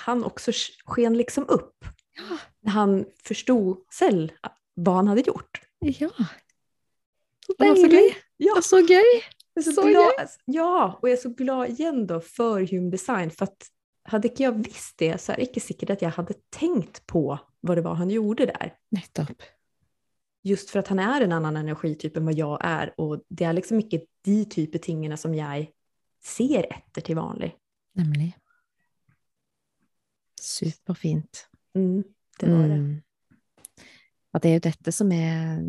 han 0.06 0.24
også 0.24 0.54
sken 0.54 1.18
liksom 1.18 1.48
opp. 1.52 1.88
Ja. 2.20 2.38
Han 2.70 3.06
forstod 3.26 3.82
selv 3.92 4.32
hva 4.78 4.96
han 5.00 5.10
hadde 5.12 5.28
gjort. 5.30 5.62
ja. 5.82 6.12
Så 7.46 7.56
deilig! 7.58 7.92
gøy. 7.92 8.18
Ja, 8.46 8.54
Og 8.56 8.64
så 8.64 8.82
gøy! 8.86 9.22
så 9.60 9.74
så 9.76 9.84
glad, 9.84 10.30
ja, 10.48 10.96
og 10.96 11.04
jeg 11.04 11.18
er 11.18 11.22
så 11.22 11.30
glad 11.36 11.72
igjen 11.74 12.06
da 12.08 12.22
for 12.24 12.64
Hume 12.70 12.92
Design. 12.94 13.32
For 13.36 13.50
at 13.50 13.68
hadde 14.10 14.30
ikke 14.32 14.46
jeg 14.46 14.62
visst 14.64 14.96
det, 15.02 15.12
så 15.22 15.34
er 15.34 15.42
det 15.42 15.50
ikke 15.50 15.64
sikkert 15.64 15.96
at 15.98 16.06
jeg 16.06 16.16
hadde 16.16 16.38
tenkt 16.54 17.02
på 17.10 17.26
hva 17.36 17.76
det 17.78 17.84
var 17.86 18.00
han 18.00 18.10
gjorde 18.14 18.48
der. 18.50 18.72
Nettopp. 18.96 19.44
Just 20.48 20.72
for 20.74 20.82
at 20.82 20.90
han 20.90 21.02
er 21.04 21.26
en 21.26 21.36
annen 21.36 21.60
energitype 21.62 22.18
enn 22.18 22.30
hva 22.30 22.34
jeg 22.38 22.62
er, 22.66 22.94
og 23.02 23.26
det 23.30 23.46
er 23.46 23.58
liksom 23.60 23.84
ikke 23.84 24.06
de 24.26 24.40
type 24.50 24.82
tingene 24.82 25.20
som 25.20 25.36
jeg 25.38 25.68
ser 26.24 26.66
etter 26.66 27.06
til 27.06 27.20
vanlig. 27.20 27.52
Nemlig. 28.00 28.32
Superfint. 30.42 31.46
Mm, 31.78 32.02
det 32.42 32.52
var 32.52 32.68
det. 32.72 32.80
Mm. 32.82 33.86
At 34.34 34.44
det 34.44 34.52
er 34.52 34.58
jo 34.58 34.66
dette 34.70 34.94
som 34.96 35.12
er 35.16 35.62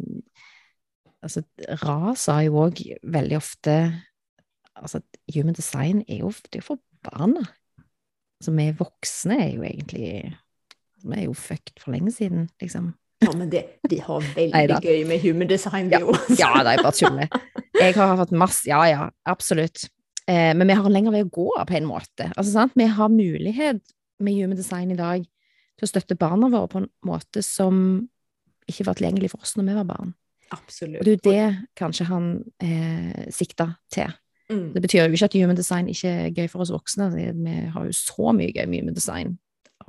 Altså, 1.22 1.44
Ra 1.84 2.14
sa 2.18 2.40
jo 2.42 2.56
òg 2.64 2.80
veldig 3.06 3.36
ofte 3.38 3.74
Altså, 4.74 5.02
human 5.34 5.54
design 5.54 6.00
er 6.08 6.22
jo, 6.24 6.32
det 6.50 6.62
er 6.62 6.64
for 6.66 6.80
barna. 7.04 7.44
Altså, 8.40 8.54
vi 8.56 8.64
voksne 8.78 9.36
er 9.44 9.50
jo 9.52 9.62
egentlig 9.68 10.32
Vi 11.04 11.18
er 11.18 11.26
jo 11.28 11.34
fucked 11.36 11.78
for 11.82 11.92
lenge 11.94 12.10
siden, 12.14 12.48
liksom. 12.62 12.92
Ja, 13.22 13.30
men 13.38 13.50
det, 13.52 13.62
de 13.90 14.00
har 14.02 14.22
veldig 14.34 14.50
Neida. 14.50 14.80
gøy 14.82 15.04
med 15.06 15.20
Human 15.22 15.48
Design, 15.50 15.90
vi 15.90 15.94
Ja. 15.94 16.14
Ja, 16.40 16.62
det 16.64 16.72
er 16.72 16.82
bare 16.82 16.92
tulle. 16.96 17.28
Jeg 17.78 17.94
har 17.94 18.16
fått 18.18 18.32
masse 18.34 18.66
Ja, 18.66 18.82
ja, 18.90 19.10
absolutt. 19.26 19.84
Eh, 20.26 20.50
men 20.56 20.66
vi 20.66 20.74
har 20.74 20.86
en 20.86 20.92
lengre 20.94 21.12
vei 21.14 21.22
å 21.22 21.30
gå 21.30 21.46
på 21.66 21.76
en 21.76 21.86
måte. 21.86 22.32
Altså, 22.36 22.50
sant? 22.52 22.74
Vi 22.74 22.86
har 22.86 23.08
mulighet 23.12 23.82
med 24.18 24.34
human 24.34 24.56
design 24.58 24.90
i 24.90 24.98
dag 24.98 25.26
til 25.78 25.86
å 25.86 25.90
støtte 25.90 26.16
barna 26.18 26.48
våre 26.52 26.68
på 26.68 26.82
en 26.82 26.88
måte 27.08 27.42
som 27.42 27.76
ikke 28.68 28.86
var 28.86 28.98
tilgjengelig 28.98 29.32
for 29.32 29.42
oss 29.42 29.56
når 29.58 29.68
vi 29.70 29.76
var 29.80 29.88
barn. 29.88 30.12
Absolutt. 30.52 31.00
Og 31.00 31.06
det 31.06 31.12
er 31.12 31.16
jo 31.16 31.30
det 31.30 31.68
kanskje 31.80 32.06
han 32.10 32.26
eh, 32.62 33.24
sikta 33.32 33.70
til. 33.92 34.12
Mm. 34.52 34.66
Det 34.74 34.82
betyr 34.84 35.06
jo 35.06 35.16
ikke 35.16 35.28
at 35.30 35.36
human 35.40 35.56
design 35.56 35.88
ikke 35.88 36.10
er 36.26 36.34
gøy 36.36 36.48
for 36.52 36.62
oss 36.64 36.72
voksne. 36.74 37.08
Vi 37.14 37.54
har 37.72 37.86
jo 37.88 37.94
så 37.96 38.34
mye 38.36 38.52
gøy 38.52 38.66
med 38.68 38.82
human 38.82 38.96
design. 38.98 39.38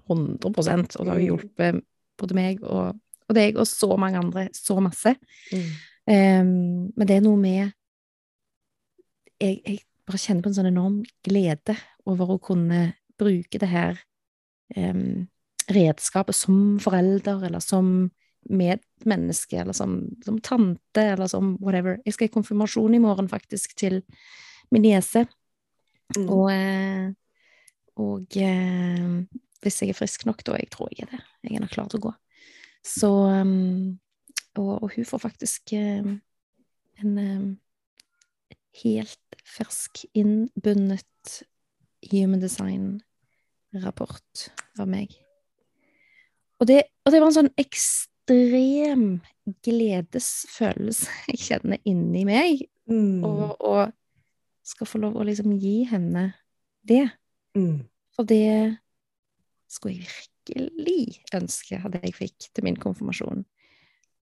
100 0.08 0.40
Og 0.48 0.54
det 0.64 1.12
har 1.12 1.20
jo 1.20 1.20
Mm. 1.20 1.28
hjulpet 1.28 1.82
både 2.18 2.36
meg 2.36 2.64
og, 2.64 2.96
og 3.30 3.36
deg 3.36 3.58
og 3.58 3.68
så 3.68 3.98
mange 3.98 4.20
andre 4.20 4.48
så 4.54 4.80
masse. 4.82 5.16
Mm. 5.52 5.70
Ehm, 6.08 6.92
men 6.96 7.08
det 7.08 7.18
er 7.18 7.22
noe 7.26 7.38
med 7.40 7.72
jeg, 9.42 9.62
jeg 9.66 9.80
bare 10.08 10.20
kjenner 10.20 10.44
på 10.44 10.52
en 10.52 10.58
sånn 10.58 10.70
enorm 10.72 10.98
glede 11.26 11.76
over 12.10 12.36
å 12.36 12.42
kunne 12.44 12.94
bruke 13.20 13.60
det 13.60 13.70
her 13.72 14.00
em, 14.76 15.28
redskapet 15.72 16.36
som 16.36 16.80
forelder, 16.84 17.46
eller 17.48 17.64
som 17.64 18.12
medmenneske, 18.50 19.62
eller 19.62 19.76
som, 19.78 20.02
som 20.26 20.40
tante, 20.44 21.02
eller 21.02 21.30
som 21.32 21.56
whatever. 21.64 22.02
Jeg 22.06 22.18
skal 22.18 22.28
i 22.28 22.34
konfirmasjon 22.34 22.96
i 22.96 23.02
morgen, 23.04 23.30
faktisk, 23.32 23.76
til 23.80 24.02
min 24.74 24.84
niese. 24.84 25.26
Mm. 26.18 26.28
Og, 26.28 26.50
eh, 26.52 27.08
og 28.04 28.38
eh, 28.38 29.08
hvis 29.64 29.82
jeg 29.82 29.94
er 29.94 29.98
frisk 29.98 30.28
nok, 30.28 30.44
da, 30.44 30.58
jeg 30.60 30.72
tror 30.74 30.92
jeg 30.92 31.08
er 31.08 31.16
det, 31.16 31.24
jeg 31.48 31.58
er 31.58 31.64
nok 31.64 31.76
klar 31.76 31.90
til 31.92 32.02
å 32.02 32.06
gå. 32.10 32.14
Så 32.84 33.10
um, 33.32 33.96
og, 34.60 34.74
og 34.84 34.90
hun 34.98 35.08
får 35.08 35.22
faktisk 35.24 35.72
en 35.74 37.38
helt 38.84 39.38
fersk, 39.48 40.04
innbundet 40.14 41.44
human 42.12 42.44
design-rapport 42.44 44.50
av 44.80 44.90
meg. 44.90 45.23
Og 46.62 46.68
det, 46.70 46.84
og 47.06 47.12
det 47.12 47.20
var 47.22 47.28
en 47.32 47.36
sånn 47.40 47.54
ekstrem 47.60 49.06
gledesfølelse 49.66 51.10
jeg 51.32 51.42
kjenner 51.50 51.82
inni 51.90 52.26
meg, 52.30 52.70
Mm. 52.84 53.24
og, 53.24 53.62
og 53.64 53.94
skal 54.68 54.88
få 54.90 55.00
lov 55.00 55.14
å 55.16 55.24
liksom 55.24 55.54
gi 55.56 55.86
henne 55.88 56.34
det. 56.84 57.06
Mm. 57.56 57.86
For 58.12 58.28
det 58.28 58.76
skulle 59.72 60.02
jeg 60.02 60.10
virkelig 60.12 61.22
ønske 61.40 61.80
at 61.80 61.96
jeg 62.04 62.12
fikk 62.18 62.50
til 62.52 62.66
min 62.68 62.76
konfirmasjon. 62.76 63.46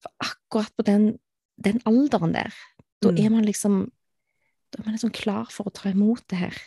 For 0.03 0.11
akkurat 0.27 0.75
på 0.75 0.83
den, 0.89 1.07
den 1.55 1.79
alderen 1.87 2.35
der, 2.35 2.51
da 2.99 3.13
Mm. 3.15 3.21
er 3.23 3.29
man 3.37 3.47
liksom 3.47 3.77
Da 4.75 4.81
er 4.81 4.85
man 4.89 4.97
liksom 4.99 5.15
klar 5.15 5.47
for 5.55 5.71
å 5.71 5.73
ta 5.73 5.89
imot 5.89 6.27
det 6.29 6.37
her. 6.43 6.57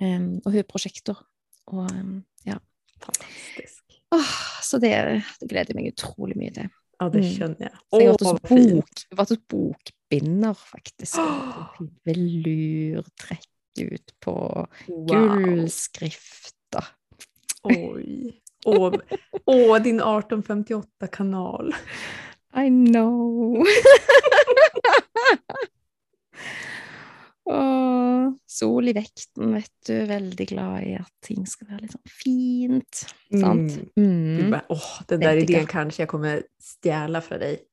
Um, 0.00 0.40
og 0.46 0.48
hun 0.50 0.58
er 0.58 0.66
prosjektor. 0.66 1.20
Og 1.68 1.84
um, 1.92 2.24
ja. 2.48 2.56
Fantastisk. 3.04 3.83
Åh, 4.14 4.32
så 4.62 4.78
det, 4.82 4.90
det 5.40 5.48
gleder 5.50 5.72
jeg 5.74 5.78
meg 5.80 5.92
utrolig 5.94 6.36
mye 6.38 6.54
til. 6.54 6.68
Ja, 7.00 7.08
det 7.10 7.20
Mm. 7.24 7.30
skjønner 7.34 7.64
jeg. 7.66 7.74
Så 7.90 7.98
jeg 8.00 8.06
har 8.06 8.14
vært 8.14 8.22
hos 8.24 8.70
bok, 8.70 9.02
vært 9.18 9.32
hos 9.34 9.42
bokbinder, 9.50 10.54
faktisk. 10.54 11.18
Oh. 11.18 11.80
Velurtrekk 12.06 13.50
ut 13.82 14.12
på 14.22 14.34
Wow. 14.88 15.06
gullskrifter. 15.10 16.86
Åh, 17.64 18.94
åh, 19.46 19.78
din 19.82 19.98
1858-kanal. 20.00 21.74
I 22.54 22.68
know! 22.70 23.64
Og 27.44 28.36
sol 28.54 28.88
i 28.88 28.94
vekten, 28.96 29.52
vet 29.56 29.70
du. 29.88 29.94
Veldig 30.08 30.46
glad 30.48 30.84
i 30.86 30.94
at 31.00 31.10
ting 31.26 31.44
skal 31.50 31.68
være 31.72 31.82
litt 31.84 31.94
sånn 31.96 32.12
fint. 32.14 33.00
Sant? 33.34 33.76
Mm. 33.98 34.50
Mm. 34.52 34.56
åh, 34.70 34.88
den 35.10 35.20
der 35.24 35.40
ideen 35.42 35.66
kanskje 35.70 36.04
jeg 36.04 36.10
kommer 36.12 36.42
stjele 36.62 37.20
fra 37.24 37.38
deg. 37.42 37.64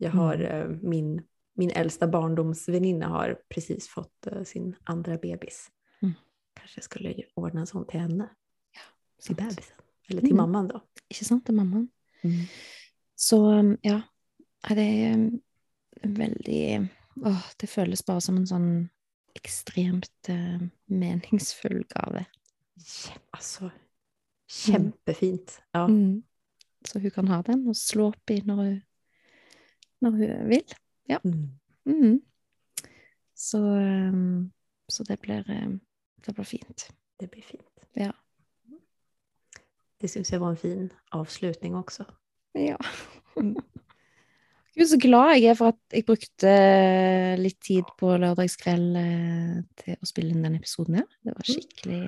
Jeg 0.00 0.10
har 0.12 0.36
Mm. 0.36 0.78
min, 0.82 1.10
min 1.56 1.70
eldste 1.76 2.06
barndomsvenninne 2.12 3.08
har 3.08 3.36
precis 3.52 3.88
fått 3.88 4.28
uh, 4.32 4.42
sin 4.44 4.74
andre 4.92 5.18
bebis. 5.18 5.70
Mm. 6.02 6.14
jeg 6.56 6.70
jag 6.76 6.84
skulle 6.84 7.14
ordne 7.36 7.60
en 7.60 7.66
sånn 7.66 7.86
til 7.88 8.00
henne, 8.00 8.28
Ja, 8.76 8.82
til 9.22 9.34
bebisen. 9.36 9.74
Eller 10.10 10.20
til 10.22 10.32
Mm. 10.32 10.36
mamman 10.36 10.68
da. 10.68 10.80
Ikke 11.10 11.24
sant? 11.24 11.44
Til 11.46 11.54
mammaen. 11.54 11.88
Så 13.16 13.38
ja, 13.84 14.02
det 14.68 14.78
er 14.78 15.30
veldig 16.04 16.88
Åh, 17.24 17.42
det 17.58 17.68
føles 17.68 18.02
bare 18.04 18.20
som 18.20 18.36
en 18.36 18.46
sånn 18.46 18.90
ekstremt 19.36 20.30
uh, 20.30 20.62
meningsfull 20.86 21.84
gave. 21.92 22.24
Kjem- 22.80 23.28
altså 23.32 23.70
kjempefint. 24.48 25.60
Ja. 25.74 25.86
Mm. 25.86 26.24
Så 26.86 26.98
hun 27.02 27.10
kan 27.10 27.28
ha 27.28 27.40
den 27.42 27.66
og 27.68 27.76
slå 27.76 28.10
opp 28.12 28.30
i 28.30 28.40
når 28.46 28.62
hun, 28.62 28.76
når 30.00 30.10
hun 30.20 30.48
vil. 30.50 30.76
Mm. 31.24 31.48
Mm. 31.86 32.20
Så, 33.34 33.58
um, 33.58 34.52
så 34.88 35.04
det 35.04 35.20
blir 35.20 35.44
um, 35.50 35.80
Det 36.26 36.34
blir 36.34 36.44
fint. 36.44 36.88
Det 37.20 37.30
blir 37.30 37.42
fint. 37.42 37.86
Ja. 37.96 38.12
Det 40.00 40.10
syns 40.10 40.32
jeg 40.32 40.40
var 40.40 40.50
en 40.50 40.56
fin 40.56 40.92
avslutning 41.12 41.76
også. 41.76 42.04
Ja. 42.54 42.76
Mm. 44.76 44.80
Gud, 44.82 44.88
så 44.90 44.98
glad 45.00 45.30
jeg 45.40 45.50
er 45.50 45.56
for 45.56 45.72
at 45.72 45.96
jeg 45.96 46.04
brukte 46.04 46.54
litt 47.40 47.60
tid 47.64 47.92
på 47.96 48.12
lørdagskveld 48.20 48.98
eh, 49.00 49.60
til 49.80 49.96
å 49.96 50.08
spille 50.08 50.34
inn 50.34 50.44
den 50.44 50.58
episoden 50.58 51.00
her. 51.00 51.06
Det 51.24 51.32
var 51.32 51.48
skikkelig 51.48 52.02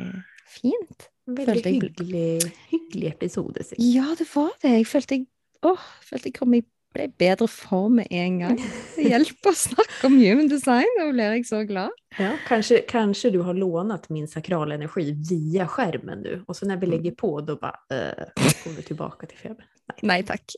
fint. 0.53 1.09
Veldig 1.29 1.63
jeg 1.65 1.81
hyggelig, 1.81 2.53
hyggelig 2.69 3.09
episode. 3.15 3.65
Sikkert. 3.65 3.87
Ja, 3.89 4.13
det 4.19 4.29
var 4.35 4.53
det. 4.61 4.75
Jeg 4.79 4.89
følte 4.89 5.17
jeg, 5.17 5.27
åh, 5.69 5.89
følte 6.05 6.31
jeg 6.31 6.37
kom 6.37 6.57
i 6.57 6.63
ble 6.99 7.07
i 7.09 7.15
bedre 7.23 7.49
form 7.51 7.99
med 8.01 8.11
en 8.11 8.39
gang. 8.43 8.61
Det 8.97 9.07
hjelper 9.07 9.53
å 9.53 9.57
snakke 9.57 10.09
om 10.09 10.19
human 10.19 10.51
design, 10.51 10.91
da 10.99 11.09
blir 11.13 11.37
jeg 11.37 11.47
så 11.49 11.63
glad. 11.69 11.95
Ja, 12.19 12.33
kanskje, 12.49 12.83
kanskje 12.89 13.31
du 13.37 13.41
har 13.47 13.55
lånt 13.55 14.09
min 14.11 14.29
sakral 14.31 14.75
energi 14.75 15.13
via 15.31 15.69
skjermen 15.71 16.25
nå, 16.25 16.37
og 16.49 16.57
så 16.57 16.69
når 16.69 16.83
vi 16.83 16.93
legger 16.93 17.19
på 17.19 17.33
da 17.47 17.59
bare 17.61 17.99
äh, 18.29 18.47
kommer 18.63 18.81
du 18.81 18.89
tilbake 18.91 19.31
til 19.31 19.43
febern. 19.45 19.69
Nei. 19.89 20.01
Nei 20.11 20.21
takk. 20.27 20.57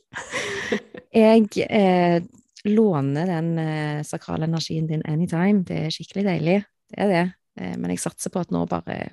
Jeg 1.11 1.67
eh, 1.67 2.23
låner 2.67 3.29
den 3.29 3.51
eh, 3.61 4.03
sakrale 4.07 4.49
energien 4.49 4.89
din 4.89 5.05
anytime. 5.07 5.63
Det 5.67 5.85
er 5.85 5.93
skikkelig 5.93 6.25
deilig. 6.27 6.57
Det 6.91 7.03
er 7.05 7.11
det. 7.11 7.25
Eh, 7.59 7.75
men 7.77 7.93
jeg 7.93 8.03
satser 8.03 8.33
på 8.33 8.43
at 8.43 8.51
nå 8.53 8.65
bare 8.71 9.03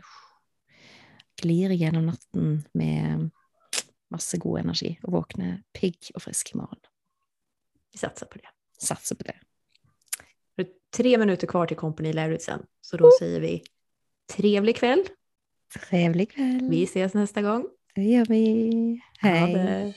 glir 1.39 1.75
gjennom 1.79 2.09
natten 2.11 2.63
med 2.75 3.29
masse 4.11 4.41
god 4.41 4.65
energi 4.65 4.95
og 5.05 5.19
våkner 5.21 5.61
pigg 5.77 6.11
og 6.15 6.25
frisk 6.25 6.55
i 6.55 6.59
morgen. 6.59 6.81
Vi 7.93 7.99
satsar 7.99 8.27
på 8.27 8.39
det. 8.39 8.49
Satser 8.79 9.15
på 9.15 9.23
det. 9.25 9.35
Det 10.57 10.63
är 10.63 10.69
tre 10.97 11.19
minuter 11.19 11.47
kvar 11.47 11.67
till 11.67 11.77
Company 11.77 12.13
Lauritzen 12.13 12.63
så 12.81 12.97
då 12.97 13.11
säger 13.19 13.41
vi 13.41 13.63
trevlig 14.37 14.77
kväll. 14.77 15.05
Trevlig 15.89 16.31
kväll. 16.33 16.69
Vi 16.71 16.85
ses 16.85 17.15
nästa 17.15 17.43
gång. 17.43 17.67
Det 17.95 18.03
gjør 18.03 18.25
vi. 18.25 19.01
Det. 19.23 19.95